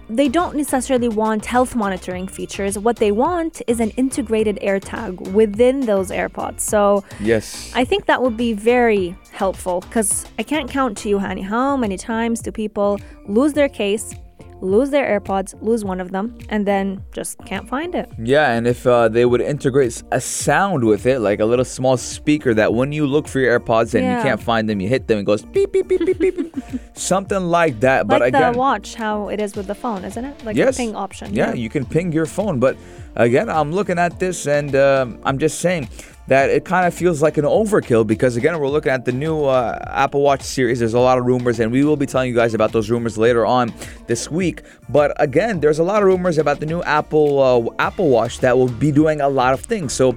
they 0.10 0.28
don't 0.28 0.56
necessarily 0.56 1.08
want 1.08 1.46
health 1.46 1.76
monitoring 1.76 2.28
features. 2.28 2.78
What 2.78 2.98
they 2.98 3.12
want 3.12 3.62
is 3.68 3.80
an 3.80 3.92
integrated 3.92 4.58
AirTag 4.62 5.32
within 5.32 5.82
those 5.82 6.10
AirPods. 6.12 6.62
So 6.62 7.04
Yes. 7.20 7.72
I 7.76 7.86
think 7.86 8.06
that 8.06 8.22
would 8.22 8.38
be 8.38 8.54
very 8.54 9.16
helpful 9.32 9.82
because 9.82 10.26
I 10.38 10.44
can't 10.44 10.70
count 10.70 10.98
to 11.00 11.10
you, 11.10 11.18
Hani, 11.20 11.44
how 11.44 11.78
many 11.78 11.98
times 11.98 12.42
do 12.42 12.52
people 12.52 13.00
lose 13.28 13.54
their 13.54 13.70
case, 13.70 14.14
lose 14.62 14.90
their 14.90 15.20
AirPods, 15.20 15.56
lose 15.62 15.84
one 15.86 16.00
of 16.02 16.12
them, 16.12 16.38
and 16.50 16.66
then 16.66 17.04
just 17.12 17.38
can't 17.46 17.68
find 17.68 17.96
it? 17.96 18.10
Yeah, 18.22 18.52
and 18.52 18.68
if 18.68 18.86
uh, 18.86 19.08
they 19.08 19.26
would 19.26 19.42
integrate 19.42 20.02
a 20.12 20.20
sound 20.22 20.84
with 20.84 21.06
it, 21.06 21.20
like 21.20 21.40
a 21.40 21.46
little 21.46 21.66
small 21.66 21.98
speaker 21.98 22.54
that 22.54 22.74
when 22.74 22.92
you 22.92 23.06
look 23.08 23.28
for 23.28 23.40
your 23.40 23.60
AirPods 23.60 23.94
and 23.94 24.04
Yeah. 24.04 24.18
you 24.18 24.24
can't 24.24 24.42
find 24.42 24.70
them, 24.70 24.80
you 24.82 24.88
hit 24.90 25.08
them, 25.08 25.20
it 25.20 25.24
goes 25.24 25.44
beep 25.44 25.72
beep 25.72 25.88
beep 25.88 26.06
beep 26.06 26.20
beep, 26.20 26.36
beep. 26.38 26.56
something 26.94 27.44
like 27.44 27.80
that. 27.82 28.08
But 28.08 28.22
like 28.22 28.30
again, 28.34 28.54
the 28.54 28.60
watch, 28.60 28.96
how 28.96 29.30
it 29.30 29.40
is 29.40 29.56
with 29.56 29.68
the 29.68 29.76
phone, 29.76 30.04
isn't 30.06 30.24
it? 30.26 30.44
Like 30.46 30.56
yes, 30.56 30.78
ping 30.78 30.96
option. 30.96 31.34
Yeah, 31.34 31.54
you 31.54 31.70
can 31.70 31.86
ping 31.86 32.12
your 32.12 32.26
phone. 32.26 32.60
But 32.60 32.78
again, 33.16 33.50
I'm 33.50 33.72
looking 33.72 34.00
at 34.00 34.20
this 34.20 34.48
and 34.48 34.76
um, 34.76 35.20
I'm 35.24 35.38
just 35.38 35.60
saying 35.60 35.90
that 36.30 36.52
it 36.52 36.64
kind 36.64 36.86
of 36.86 36.94
feels 36.94 37.24
like 37.24 37.38
an 37.38 37.44
overkill 37.44 38.06
because 38.06 38.38
again, 38.38 38.60
we're 38.60 38.70
looking 38.70 38.92
at 38.92 39.04
the 39.04 39.12
new 39.12 39.46
uh, 39.46 39.80
Apple 39.88 40.22
Watch 40.22 40.44
series. 40.44 40.78
There's 40.78 40.94
a 40.94 41.00
lot 41.00 41.18
of 41.18 41.26
rumors, 41.26 41.60
and 41.60 41.72
we 41.72 41.84
will 41.84 41.98
be 41.98 42.06
telling 42.06 42.30
you 42.30 42.36
guys 42.36 42.54
about 42.54 42.72
those 42.72 42.90
rumors 42.90 43.18
later 43.18 43.48
on 43.48 43.74
this 44.06 44.30
week. 44.30 44.62
But 44.90 45.20
again, 45.22 45.60
there's 45.60 45.80
a 45.80 45.84
lot 45.84 46.04
of 46.04 46.08
rumors 46.08 46.38
about 46.38 46.60
the 46.60 46.68
new 46.68 46.84
Apple 46.84 47.42
uh, 47.42 47.84
Apple 47.84 48.10
Watch 48.10 48.40
that 48.40 48.56
will 48.56 48.70
be 48.70 48.92
doing 48.92 49.22
a 49.22 49.28
lot 49.28 49.56
of 49.56 49.62
things. 49.62 49.92
So 49.92 50.12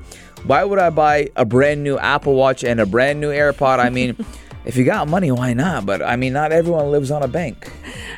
why 0.45 0.65
would 0.65 0.79
I 0.79 0.91
buy 0.91 1.29
a 1.37 1.47
brand 1.47 1.83
new 1.83 1.99
Apple 1.99 2.35
Watch 2.35 2.63
and 2.63 2.79
a 2.79 2.87
brand 2.87 3.21
new 3.21 3.31
AirPod? 3.31 3.79
I 3.79 3.91
mean. 3.91 4.15
If 4.65 4.77
you 4.77 4.85
got 4.85 5.09
money, 5.09 5.33
why 5.33 5.55
not? 5.55 5.87
But 5.87 6.03
I 6.03 6.15
mean, 6.15 6.33
not 6.33 6.53
everyone 6.53 6.93
lives 6.93 7.11
on 7.11 7.25
a 7.25 7.27
bank. 7.27 7.69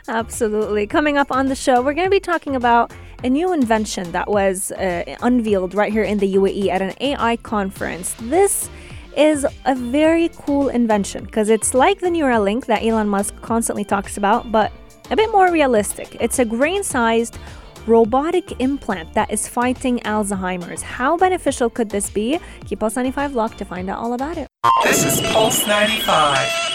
Absolutely. 0.08 0.86
Coming 0.86 1.16
up 1.16 1.32
on 1.32 1.46
the 1.46 1.54
show, 1.54 1.80
we're 1.80 1.94
going 1.94 2.04
to 2.04 2.10
be 2.10 2.20
talking 2.20 2.54
about 2.54 2.92
a 3.22 3.30
new 3.30 3.52
invention 3.52 4.12
that 4.12 4.28
was 4.28 4.72
uh, 4.72 5.16
unveiled 5.22 5.74
right 5.74 5.92
here 5.92 6.02
in 6.02 6.18
the 6.18 6.34
UAE 6.34 6.68
at 6.68 6.82
an 6.82 6.94
AI 7.00 7.36
conference. 7.38 8.14
This 8.20 8.68
is 9.16 9.46
a 9.64 9.74
very 9.74 10.28
cool 10.36 10.68
invention 10.68 11.24
because 11.24 11.48
it's 11.48 11.74
like 11.74 12.00
the 12.00 12.08
Neuralink 12.08 12.66
that 12.66 12.82
Elon 12.82 13.08
Musk 13.08 13.40
constantly 13.42 13.84
talks 13.84 14.16
about, 14.16 14.50
but 14.50 14.72
a 15.10 15.16
bit 15.16 15.30
more 15.30 15.50
realistic. 15.50 16.16
It's 16.20 16.38
a 16.38 16.44
grain 16.44 16.82
sized 16.82 17.38
robotic 17.86 18.60
implant 18.60 19.12
that 19.14 19.30
is 19.30 19.46
fighting 19.46 19.98
Alzheimer's. 20.00 20.82
How 20.82 21.16
beneficial 21.16 21.70
could 21.70 21.90
this 21.90 22.10
be? 22.10 22.40
Keep 22.66 22.80
Pulse 22.80 22.96
95 22.96 23.34
locked 23.34 23.58
to 23.58 23.64
find 23.64 23.90
out 23.90 23.98
all 23.98 24.14
about 24.14 24.38
it. 24.38 24.48
This 24.84 25.04
is 25.04 25.20
Pulse 25.32 25.66
95. 25.66 26.74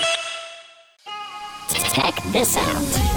Check 1.70 2.16
this 2.32 2.56
out. 2.58 3.10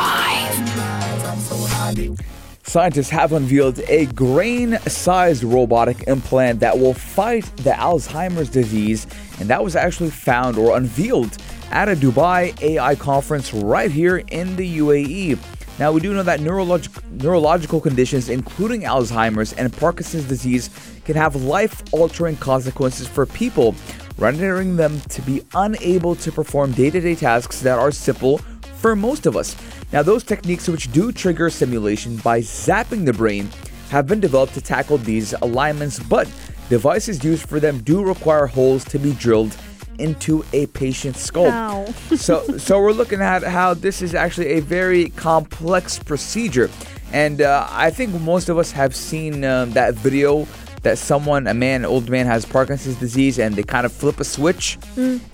Scientists 2.63 3.11
have 3.11 3.33
unveiled 3.33 3.81
a 3.89 4.07
grain 4.07 4.79
sized 4.87 5.43
robotic 5.43 6.05
implant 6.07 6.61
that 6.61 6.79
will 6.79 6.95
fight 6.95 7.45
the 7.57 7.71
Alzheimer's 7.71 8.49
disease, 8.49 9.09
and 9.41 9.51
that 9.51 9.65
was 9.65 9.75
actually 9.75 10.11
found 10.11 10.57
or 10.57 10.77
unveiled 10.77 11.37
at 11.73 11.89
a 11.89 11.97
Dubai 11.97 12.61
AI 12.63 12.95
conference 12.95 13.53
right 13.53 13.91
here 13.91 14.19
in 14.19 14.55
the 14.55 14.79
UAE. 14.79 15.37
Now, 15.81 15.91
we 15.91 16.01
do 16.01 16.15
know 16.15 16.23
that 16.23 16.41
neurolog- 16.41 17.03
neurological 17.23 17.81
conditions, 17.81 18.29
including 18.29 18.83
Alzheimer's 18.83 19.53
and 19.55 19.73
Parkinson's 19.73 20.25
disease, 20.25 20.71
can 21.05 21.17
have 21.17 21.35
life 21.35 21.83
altering 21.93 22.37
consequences 22.37 23.09
for 23.09 23.27
people, 23.27 23.75
rendering 24.19 24.77
them 24.77 25.01
to 25.09 25.23
be 25.23 25.43
unable 25.55 26.15
to 26.17 26.31
perform 26.31 26.73
day 26.73 26.91
to 26.91 27.01
day 27.01 27.15
tasks 27.15 27.63
that 27.63 27.79
are 27.79 27.91
simple 27.91 28.41
for 28.81 28.97
most 28.97 29.27
of 29.27 29.37
us. 29.37 29.55
Now, 29.93 30.03
those 30.03 30.25
techniques 30.25 30.69
which 30.69 30.91
do 30.93 31.13
trigger 31.13 31.51
stimulation 31.51 32.17
by 32.17 32.41
zapping 32.41 33.05
the 33.05 33.13
brain 33.13 33.49
have 33.91 34.07
been 34.07 34.21
developed 34.21 34.55
to 34.55 34.61
tackle 34.61 34.99
these 34.99 35.33
alignments, 35.43 35.99
but 35.99 36.29
devices 36.69 37.23
used 37.25 37.49
for 37.49 37.61
them 37.61 37.81
do 37.83 38.03
require 38.03 38.47
holes 38.47 38.85
to 38.85 38.99
be 38.99 39.13
drilled 39.15 39.57
into 39.99 40.45
a 40.53 40.67
patient's 40.69 41.21
skull. 41.21 41.47
So, 42.17 42.43
so 42.59 42.81
we're 42.81 42.93
looking 42.93 43.21
at 43.21 43.43
how 43.43 43.75
this 43.75 44.03
is 44.03 44.15
actually 44.15 44.49
a 44.49 44.61
very 44.61 45.11
complex 45.11 45.99
procedure, 45.99 46.71
and 47.13 47.41
uh, 47.41 47.67
I 47.71 47.91
think 47.91 48.19
most 48.21 48.49
of 48.49 48.59
us 48.59 48.71
have 48.73 48.95
seen 48.95 49.45
um, 49.45 49.73
that 49.73 49.95
video 49.95 50.47
that 50.83 50.99
someone, 50.99 51.47
a 51.47 51.55
man, 51.55 51.83
an 51.83 51.87
old 51.87 52.09
man, 52.09 52.27
has 52.27 52.45
Parkinson's 52.47 52.97
disease, 52.97 53.39
and 53.39 53.55
they 53.55 53.63
kind 53.63 53.85
of 53.85 53.93
flip 53.93 54.21
a 54.21 54.25
switch, 54.25 54.79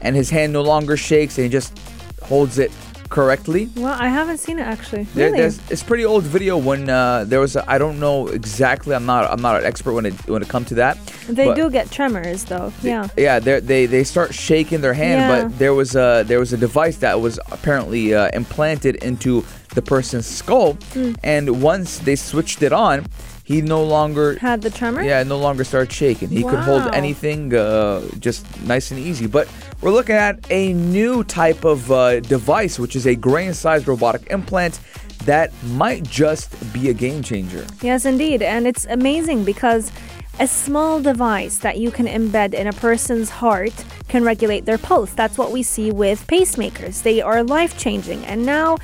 and 0.01 0.17
his 0.17 0.31
hand 0.31 0.53
no 0.53 0.63
longer 0.63 0.97
shakes, 0.97 1.39
and 1.39 1.45
he 1.45 1.51
just 1.51 1.79
holds 2.23 2.59
it 2.59 2.73
correctly. 3.09 3.69
Well, 3.77 3.95
I 3.99 4.09
haven't 4.09 4.39
seen 4.39 4.59
it 4.59 4.63
actually. 4.67 5.05
There, 5.15 5.31
Really? 5.33 5.45
it's 5.71 5.83
pretty 5.83 6.05
old 6.05 6.25
video 6.25 6.57
when 6.59 6.89
uh, 6.91 7.25
there 7.27 7.41
was 7.41 7.57
I 7.57 7.77
I 7.77 7.79
don't 7.79 7.99
know 8.01 8.29
exactly 8.29 8.95
I'm 8.95 9.05
not 9.07 9.31
I'm 9.31 9.43
not 9.43 9.57
an 9.61 9.65
expert 9.67 9.93
when 9.93 10.07
it 10.07 10.15
when 10.29 10.43
it 10.43 10.49
comes 10.49 10.69
to 10.69 10.75
that. 10.77 10.97
They 11.29 11.53
do 11.55 11.69
get 11.71 11.91
tremors 11.91 12.45
though. 12.45 12.73
Yeah. 12.83 13.09
Yeah, 13.17 13.39
they 13.39 13.61
they 13.61 13.87
they 13.87 14.05
start 14.05 14.33
shaking 14.35 14.81
their 14.81 14.95
hand, 14.95 15.21
Yeah. 15.21 15.29
but 15.49 15.59
there 15.59 15.75
was 15.75 15.95
a 15.95 16.25
there 16.27 16.39
was 16.39 16.53
a 16.53 16.57
device 16.57 16.97
that 16.99 17.21
was 17.21 17.39
apparently 17.53 18.15
uh, 18.15 18.29
implanted 18.33 18.97
into 19.05 19.45
the 19.75 19.83
person's 19.83 20.27
skull, 20.27 20.73
Hmm. 20.95 21.13
and 21.23 21.61
once 21.63 21.99
they 21.99 22.17
switched 22.17 22.63
it 22.63 22.73
on, 22.73 23.05
he 23.45 23.61
no 23.61 23.83
longer 23.85 24.39
Had 24.41 24.63
the 24.63 24.71
tremor? 24.71 25.03
yeah 25.03 25.23
no 25.23 25.37
longer 25.39 25.65
started 25.65 25.93
shaking. 25.93 26.29
He 26.31 26.43
could 26.43 26.61
hold 26.61 26.83
anything 26.95 27.53
uh, 27.55 28.01
just 28.19 28.47
nice 28.65 28.91
and 28.91 28.99
easy. 28.99 29.27
But 29.27 29.49
we're 29.81 29.91
looking 29.91 30.17
at 30.17 30.51
a 30.51 30.73
new 30.73 31.23
type 31.25 31.65
of 31.65 31.91
uh, 31.93 32.21
device, 32.21 32.79
which 32.79 32.97
is 32.97 33.07
a 33.07 33.15
grain-sized 33.15 33.87
robotic 33.87 34.27
implant 34.31 34.81
that 35.25 35.53
might 35.65 36.03
just 36.05 36.73
be 36.73 36.89
a 36.89 36.95
game 36.95 37.23
changer. 37.23 37.67
Yes, 37.83 38.05
indeed. 38.05 38.43
And 38.43 38.67
it's 38.67 38.87
amazing 38.87 39.45
because 39.45 39.93
a 40.39 40.47
small 40.47 41.01
device 41.01 41.59
that 41.59 41.79
you 41.79 41.91
can 41.91 42.07
embed 42.07 42.55
in 42.55 42.67
a 42.67 42.73
person's 42.73 43.31
heart 43.31 43.73
can 44.09 44.23
regulate 44.23 44.67
their 44.67 44.79
pulse. 44.79 45.13
That's 45.13 45.39
what 45.39 45.51
we 45.51 45.63
see 45.63 45.91
with 45.91 46.27
pacemakers. 46.27 47.03
They 47.03 47.21
are 47.21 47.43
life 47.43 47.79
changing. 47.79 48.25
And 48.27 48.45
now, 48.45 48.79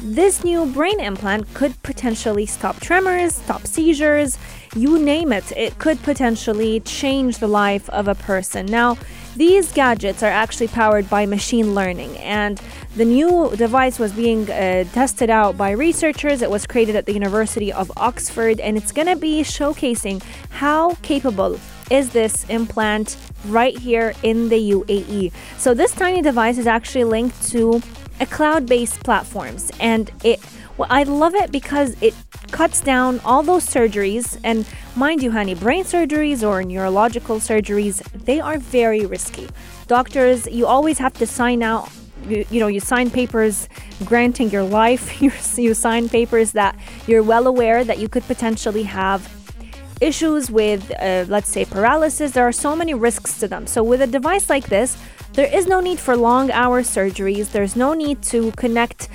this 0.00 0.44
new 0.44 0.66
brain 0.66 1.00
implant 1.00 1.52
could 1.54 1.82
potentially 1.82 2.46
stop 2.46 2.78
tremors, 2.80 3.34
stop 3.34 3.66
seizures, 3.66 4.38
you 4.76 4.98
name 4.98 5.32
it. 5.32 5.50
It 5.56 5.78
could 5.78 6.00
potentially 6.02 6.80
change 6.80 7.38
the 7.38 7.48
life 7.48 7.88
of 7.90 8.06
a 8.06 8.14
person. 8.14 8.66
Now, 8.66 8.96
these 9.36 9.72
gadgets 9.72 10.22
are 10.22 10.30
actually 10.30 10.68
powered 10.68 11.08
by 11.08 11.26
machine 11.26 11.74
learning, 11.74 12.16
and 12.18 12.60
the 12.96 13.04
new 13.04 13.54
device 13.56 13.98
was 13.98 14.12
being 14.12 14.50
uh, 14.50 14.84
tested 14.92 15.30
out 15.30 15.56
by 15.56 15.70
researchers. 15.70 16.42
It 16.42 16.50
was 16.50 16.66
created 16.66 16.96
at 16.96 17.06
the 17.06 17.12
University 17.12 17.72
of 17.72 17.92
Oxford, 17.96 18.60
and 18.60 18.76
it's 18.76 18.92
going 18.92 19.08
to 19.08 19.16
be 19.16 19.42
showcasing 19.42 20.22
how 20.50 20.94
capable 21.02 21.60
is 21.90 22.10
this 22.10 22.44
implant 22.48 23.16
right 23.46 23.78
here 23.78 24.14
in 24.22 24.48
the 24.48 24.72
UAE. 24.72 25.32
So 25.58 25.74
this 25.74 25.92
tiny 25.92 26.22
device 26.22 26.58
is 26.58 26.66
actually 26.66 27.04
linked 27.04 27.40
to 27.50 27.80
a 28.20 28.26
cloud-based 28.26 29.00
platforms, 29.04 29.70
and 29.78 30.10
it. 30.24 30.40
Well, 30.78 30.86
I 30.90 31.02
love 31.02 31.34
it 31.34 31.50
because 31.50 32.00
it 32.00 32.14
cuts 32.52 32.80
down 32.80 33.18
all 33.24 33.42
those 33.42 33.66
surgeries. 33.66 34.38
And 34.44 34.64
mind 34.94 35.24
you, 35.24 35.32
Hani, 35.32 35.58
brain 35.58 35.82
surgeries 35.82 36.48
or 36.48 36.62
neurological 36.62 37.40
surgeries, 37.40 38.00
they 38.12 38.38
are 38.38 38.58
very 38.58 39.04
risky. 39.04 39.48
Doctors, 39.88 40.46
you 40.46 40.66
always 40.66 40.98
have 40.98 41.14
to 41.14 41.26
sign 41.26 41.64
out. 41.64 41.90
You, 42.28 42.44
you 42.48 42.60
know, 42.60 42.68
you 42.68 42.78
sign 42.78 43.10
papers 43.10 43.68
granting 44.04 44.50
your 44.50 44.62
life. 44.62 45.20
You, 45.20 45.32
you 45.56 45.74
sign 45.74 46.08
papers 46.08 46.52
that 46.52 46.78
you're 47.08 47.24
well 47.24 47.48
aware 47.48 47.82
that 47.82 47.98
you 47.98 48.08
could 48.08 48.22
potentially 48.24 48.84
have 48.84 49.28
issues 50.00 50.48
with, 50.48 50.92
uh, 51.00 51.24
let's 51.26 51.48
say, 51.48 51.64
paralysis. 51.64 52.30
There 52.32 52.46
are 52.46 52.52
so 52.52 52.76
many 52.76 52.94
risks 52.94 53.40
to 53.40 53.48
them. 53.48 53.66
So, 53.66 53.82
with 53.82 54.00
a 54.00 54.06
device 54.06 54.48
like 54.48 54.68
this, 54.68 54.96
there 55.32 55.52
is 55.52 55.66
no 55.66 55.80
need 55.80 55.98
for 55.98 56.16
long 56.16 56.52
hour 56.52 56.82
surgeries. 56.82 57.50
There's 57.50 57.74
no 57.74 57.94
need 57.94 58.22
to 58.24 58.52
connect 58.52 59.08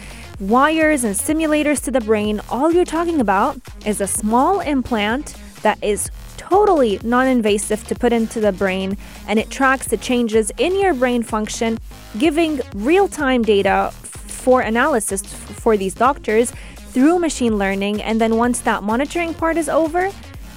wires 0.50 1.04
and 1.04 1.16
simulators 1.16 1.82
to 1.84 1.92
the 1.92 2.02
brain. 2.02 2.42
All 2.50 2.72
you're 2.72 2.86
talking 2.86 3.22
about 3.22 3.58
is 3.86 4.02
a 4.02 4.08
small 4.08 4.60
implant 4.60 5.36
that 5.62 5.82
is 5.82 6.12
totally 6.36 7.00
non 7.04 7.28
invasive 7.28 7.88
to 7.88 7.96
put 7.96 8.12
into 8.12 8.42
the 8.42 8.52
brain 8.52 8.98
and 9.28 9.40
it 9.40 9.50
tracks 9.50 9.88
the 9.88 9.98
changes 9.98 10.52
in 10.58 10.80
your 10.80 10.94
brain 10.94 11.24
function, 11.24 11.78
giving 12.18 12.60
real 12.76 13.08
time 13.08 13.42
data 13.42 13.92
for 13.94 14.62
analysis 14.62 15.22
for 15.24 15.78
these 15.78 15.94
doctors 15.94 16.52
through 16.92 17.20
machine 17.20 17.58
learning. 17.58 18.02
And 18.02 18.20
then 18.20 18.36
once 18.36 18.60
that 18.62 18.84
monitoring 18.84 19.34
part 19.34 19.56
is 19.56 19.70
over, 19.70 20.12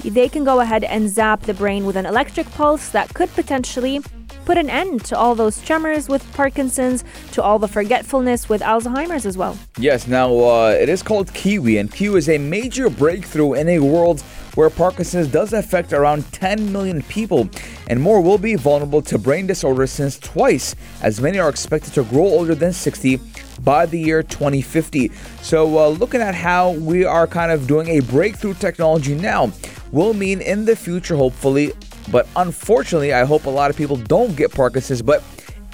they 0.04 0.28
can 0.28 0.44
go 0.44 0.60
ahead 0.60 0.82
and 0.84 1.08
zap 1.08 1.42
the 1.42 1.54
brain 1.54 1.86
with 1.86 1.96
an 1.96 2.06
electric 2.06 2.50
pulse 2.50 2.88
that 2.90 3.14
could 3.14 3.32
potentially 3.34 4.00
put 4.46 4.56
an 4.56 4.70
end 4.70 5.04
to 5.04 5.18
all 5.18 5.34
those 5.34 5.60
tremors 5.60 6.08
with 6.08 6.22
Parkinson's, 6.32 7.04
to 7.32 7.42
all 7.42 7.58
the 7.58 7.68
forgetfulness 7.68 8.48
with 8.48 8.62
Alzheimer's 8.62 9.26
as 9.26 9.36
well. 9.36 9.58
Yes, 9.76 10.06
now 10.06 10.32
uh, 10.38 10.68
it 10.70 10.88
is 10.88 11.02
called 11.02 11.34
Kiwi, 11.34 11.78
and 11.78 11.92
Kiwi 11.92 12.16
is 12.16 12.28
a 12.28 12.38
major 12.38 12.88
breakthrough 12.88 13.54
in 13.54 13.68
a 13.68 13.80
world 13.80 14.22
where 14.54 14.70
Parkinson's 14.70 15.28
does 15.28 15.52
affect 15.52 15.92
around 15.92 16.32
10 16.32 16.72
million 16.72 17.02
people, 17.02 17.50
and 17.88 18.00
more 18.00 18.22
will 18.22 18.38
be 18.38 18.54
vulnerable 18.54 19.02
to 19.02 19.18
brain 19.18 19.46
disorders 19.46 19.90
since 19.90 20.18
twice 20.18 20.74
as 21.02 21.20
many 21.20 21.38
are 21.38 21.50
expected 21.50 21.92
to 21.92 22.04
grow 22.04 22.24
older 22.24 22.54
than 22.54 22.72
60 22.72 23.20
by 23.62 23.84
the 23.84 23.98
year 23.98 24.22
2050. 24.22 25.10
So, 25.42 25.78
uh, 25.78 25.88
looking 25.88 26.22
at 26.22 26.34
how 26.34 26.70
we 26.70 27.04
are 27.04 27.26
kind 27.26 27.50
of 27.50 27.66
doing 27.66 27.88
a 27.88 28.00
breakthrough 28.00 28.54
technology 28.54 29.14
now 29.14 29.52
will 29.92 30.14
mean 30.14 30.40
in 30.40 30.64
the 30.64 30.76
future, 30.76 31.16
hopefully, 31.16 31.72
but 32.10 32.26
unfortunately, 32.36 33.12
I 33.12 33.24
hope 33.24 33.46
a 33.46 33.50
lot 33.50 33.70
of 33.70 33.76
people 33.76 33.96
don't 33.96 34.36
get 34.36 34.52
Parkinson's. 34.52 35.02
But 35.02 35.22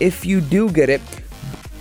if 0.00 0.24
you 0.24 0.40
do 0.40 0.70
get 0.70 0.88
it, 0.88 1.00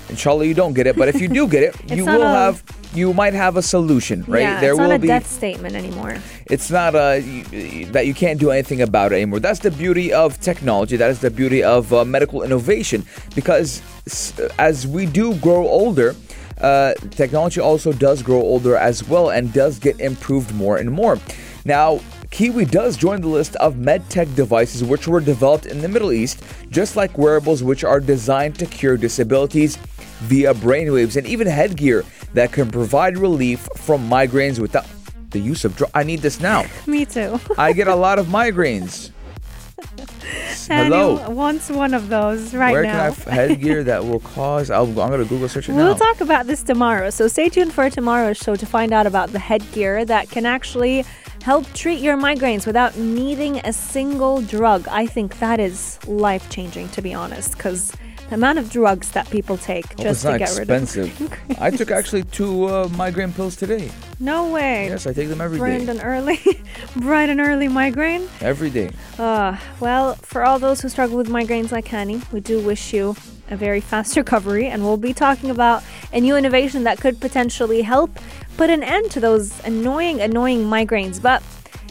inshallah 0.09 0.45
you 0.45 0.53
don't 0.53 0.73
get 0.73 0.87
it. 0.87 0.95
But 0.95 1.07
if 1.09 1.21
you 1.21 1.27
do 1.27 1.47
get 1.47 1.63
it, 1.63 1.91
you 1.97 2.05
will 2.05 2.21
a- 2.23 2.27
have 2.27 2.63
you 2.93 3.13
might 3.13 3.33
have 3.33 3.55
a 3.55 3.61
solution, 3.61 4.23
right? 4.27 4.41
Yeah, 4.41 4.59
there 4.59 4.71
it's 4.71 4.79
will 4.79 4.89
not 4.89 4.95
a 4.95 4.99
be. 4.99 5.07
death 5.07 5.25
statement 5.25 5.75
anymore. 5.75 6.17
It's 6.47 6.69
not 6.69 6.93
y- 6.93 7.87
that 7.91 8.05
you 8.05 8.13
can't 8.13 8.37
do 8.39 8.51
anything 8.51 8.81
about 8.81 9.13
it 9.13 9.15
anymore. 9.15 9.39
That's 9.39 9.59
the 9.59 9.71
beauty 9.71 10.11
of 10.11 10.39
technology. 10.41 10.97
That 10.97 11.09
is 11.09 11.19
the 11.21 11.29
beauty 11.31 11.63
of 11.63 11.93
uh, 11.93 12.03
medical 12.03 12.43
innovation. 12.43 13.05
Because 13.33 13.81
as 14.59 14.85
we 14.85 15.05
do 15.05 15.35
grow 15.35 15.65
older, 15.65 16.15
uh, 16.59 16.93
technology 17.11 17.61
also 17.61 17.93
does 17.93 18.21
grow 18.21 18.41
older 18.41 18.75
as 18.75 19.07
well 19.07 19.29
and 19.29 19.53
does 19.53 19.79
get 19.79 19.97
improved 20.01 20.53
more 20.53 20.75
and 20.77 20.91
more. 20.91 21.17
Now, 21.63 22.01
Kiwi 22.31 22.63
does 22.65 22.95
join 22.95 23.21
the 23.21 23.27
list 23.27 23.55
of 23.57 23.75
medtech 23.75 24.33
devices 24.35 24.83
which 24.83 25.07
were 25.07 25.19
developed 25.19 25.65
in 25.65 25.81
the 25.81 25.89
Middle 25.89 26.11
East, 26.13 26.41
just 26.69 26.95
like 26.95 27.17
wearables 27.17 27.61
which 27.61 27.83
are 27.83 27.99
designed 27.99 28.57
to 28.59 28.65
cure 28.65 28.95
disabilities 28.97 29.75
via 30.21 30.53
brainwaves 30.53 31.17
and 31.17 31.27
even 31.27 31.45
headgear 31.45 32.05
that 32.33 32.51
can 32.53 32.71
provide 32.71 33.17
relief 33.17 33.67
from 33.75 34.09
migraines 34.09 34.59
without 34.59 34.85
the 35.31 35.39
use 35.39 35.65
of 35.65 35.75
drugs. 35.75 35.91
I 35.93 36.03
need 36.03 36.21
this 36.21 36.39
now. 36.39 36.65
Me 36.87 37.05
too. 37.05 37.39
I 37.57 37.73
get 37.73 37.87
a 37.87 37.95
lot 37.95 38.17
of 38.17 38.27
migraines. 38.27 39.11
Hello. 40.67 41.29
Wants 41.29 41.69
one 41.69 41.93
of 41.93 42.07
those 42.07 42.53
right 42.53 42.71
Where 42.71 42.83
now. 42.83 42.91
can 42.91 42.99
I 43.01 43.07
f- 43.07 43.23
headgear 43.25 43.83
that 43.83 44.05
will 44.05 44.19
cause? 44.35 44.69
I'll, 44.69 44.85
I'm 44.85 45.09
going 45.09 45.19
to 45.21 45.25
Google 45.25 45.49
search 45.49 45.67
it 45.67 45.73
now. 45.73 45.79
We'll 45.79 45.93
now. 45.93 45.99
talk 45.99 46.21
about 46.21 46.47
this 46.47 46.63
tomorrow. 46.63 47.09
So 47.09 47.27
stay 47.27 47.49
tuned 47.49 47.73
for 47.73 47.89
tomorrow's 47.89 48.37
show 48.37 48.55
to 48.55 48.65
find 48.65 48.93
out 48.93 49.05
about 49.05 49.31
the 49.31 49.39
headgear 49.39 50.05
that 50.05 50.29
can 50.29 50.45
actually 50.45 51.03
help 51.43 51.71
treat 51.73 51.99
your 51.99 52.17
migraines 52.17 52.65
without 52.65 52.97
needing 52.97 53.58
a 53.60 53.73
single 53.73 54.41
drug. 54.41 54.88
I 54.89 55.06
think 55.08 55.39
that 55.39 55.60
is 55.60 55.99
life 56.08 56.49
changing, 56.49 56.89
to 56.89 57.01
be 57.01 57.13
honest, 57.13 57.54
because 57.58 57.91
the 58.30 58.36
amount 58.36 58.60
of 58.60 58.69
drugs 58.69 59.12
that 59.12 59.30
people 59.30 59.58
take 59.58 59.86
Oh, 59.99 60.04
just 60.04 60.21
to 60.21 60.38
get 60.38 60.49
expensive. 60.49 61.19
rid 61.19 61.32
of 61.58 61.62
I 61.62 61.69
took 61.71 61.91
actually 61.91 62.23
two 62.23 62.65
uh, 62.67 62.88
migraine 62.95 63.34
pills 63.34 63.56
today. 63.56 63.91
No 64.19 64.51
way. 64.51 64.88
Yes, 64.88 65.06
I 65.08 65.13
take 65.13 65.27
them 65.30 65.41
every 65.41 65.58
bright 65.58 65.80
day. 65.86 65.91
and 65.91 65.99
early, 66.04 66.39
bright 66.95 67.30
and 67.30 67.41
early 67.41 67.67
migraine. 67.67 68.30
Every 68.39 68.69
day. 68.69 68.91
Uh, 69.19 69.58
well, 69.80 70.15
for 70.21 70.45
all 70.45 70.60
those 70.60 70.80
who 70.82 70.89
struggle 70.89 71.17
with 71.17 71.27
migraines 71.27 71.71
like 71.71 71.86
Hani, 71.86 72.21
we 72.32 72.39
do 72.39 72.60
wish 72.62 72.93
you 72.93 73.15
a 73.49 73.58
very 73.58 73.82
fast 73.82 74.15
recovery, 74.23 74.67
and 74.67 74.82
we'll 74.84 74.95
be 74.95 75.13
talking 75.13 75.49
about 75.49 75.84
a 76.13 76.21
new 76.21 76.38
innovation 76.38 76.84
that 76.86 76.99
could 77.01 77.19
potentially 77.19 77.82
help 77.82 78.12
put 78.57 78.69
an 78.69 78.83
end 78.83 79.11
to 79.11 79.19
those 79.19 79.59
annoying, 79.63 80.21
annoying 80.21 80.65
migraines. 80.65 81.21
But 81.21 81.43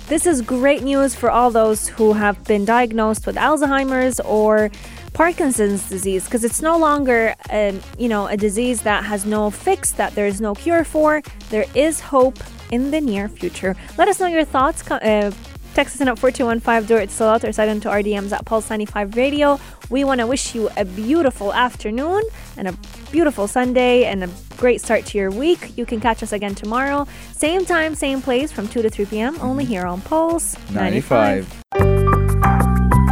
this 0.09 0.27
is 0.27 0.42
great 0.42 0.83
news 0.83 1.14
for 1.14 1.31
all 1.31 1.51
those 1.51 1.88
who 1.88 2.12
have 2.14 2.42
been 2.44 2.64
diagnosed 2.64 3.27
with 3.27 3.37
Alzheimer's 3.37 4.20
or 4.20 4.70
Parkinson's 5.12 5.88
disease 5.88 6.25
because 6.25 6.44
it's 6.44 6.62
no 6.62 6.79
longer 6.79 7.35
a, 7.51 7.79
you 7.99 8.09
know 8.09 8.27
a 8.27 8.37
disease 8.37 8.83
that 8.83 9.05
has 9.05 9.27
no 9.27 9.51
fix 9.51 9.92
that 9.92 10.14
there 10.14 10.27
is 10.27 10.40
no 10.40 10.55
cure 10.55 10.85
for. 10.85 11.23
There 11.51 11.66
is 11.75 12.01
hope 12.01 12.38
in 12.70 12.90
the 12.90 13.01
near 13.01 13.29
future. 13.29 13.77
Let 13.99 14.09
us 14.09 14.20
know 14.20 14.27
your 14.27 14.44
thoughts. 14.44 14.88
Uh, 14.90 15.33
text 15.75 15.96
us 15.96 16.01
in 16.01 16.09
at 16.09 16.18
4215 16.18 16.88
door 16.88 17.07
still 17.09 17.29
out 17.29 17.44
or 17.44 17.53
send 17.53 17.70
them 17.70 17.81
to 17.81 17.90
our 17.90 18.03
DMs 18.03 18.33
at 18.33 18.44
Pulse 18.44 18.68
95 18.68 19.16
Radio. 19.16 19.61
We 19.88 20.05
want 20.05 20.20
to 20.20 20.27
wish 20.27 20.55
you 20.55 20.68
a 20.77 20.85
beautiful 20.85 21.53
afternoon 21.53 22.23
and 22.57 22.68
a 22.68 22.73
beautiful 23.11 23.46
Sunday 23.46 24.05
and 24.05 24.25
a 24.25 24.29
great 24.61 24.81
start 24.81 25.07
to 25.07 25.18
your 25.18 25.31
week. 25.31 25.77
You 25.77 25.87
can 25.87 26.01
catch 26.01 26.23
us 26.23 26.33
again 26.33 26.55
tomorrow, 26.55 27.07
same 27.33 27.64
time, 27.64 27.94
same 27.94 28.20
place 28.20 28.53
from 28.53 28.68
2 28.68 28.83
to 28.83 28.90
3 28.90 29.07
p.m. 29.07 29.40
only 29.40 29.64
here 29.64 29.87
on 29.87 30.03
Pulse 30.03 30.57
95. 30.70 31.64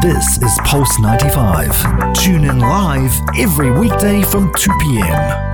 This 0.02 0.38
is 0.42 0.58
Pulse 0.64 0.98
95. 1.00 2.14
Tune 2.14 2.44
in 2.44 2.60
live 2.60 3.12
every 3.38 3.70
weekday 3.70 4.22
from 4.22 4.52
2 4.54 4.70
p.m. 4.80 5.47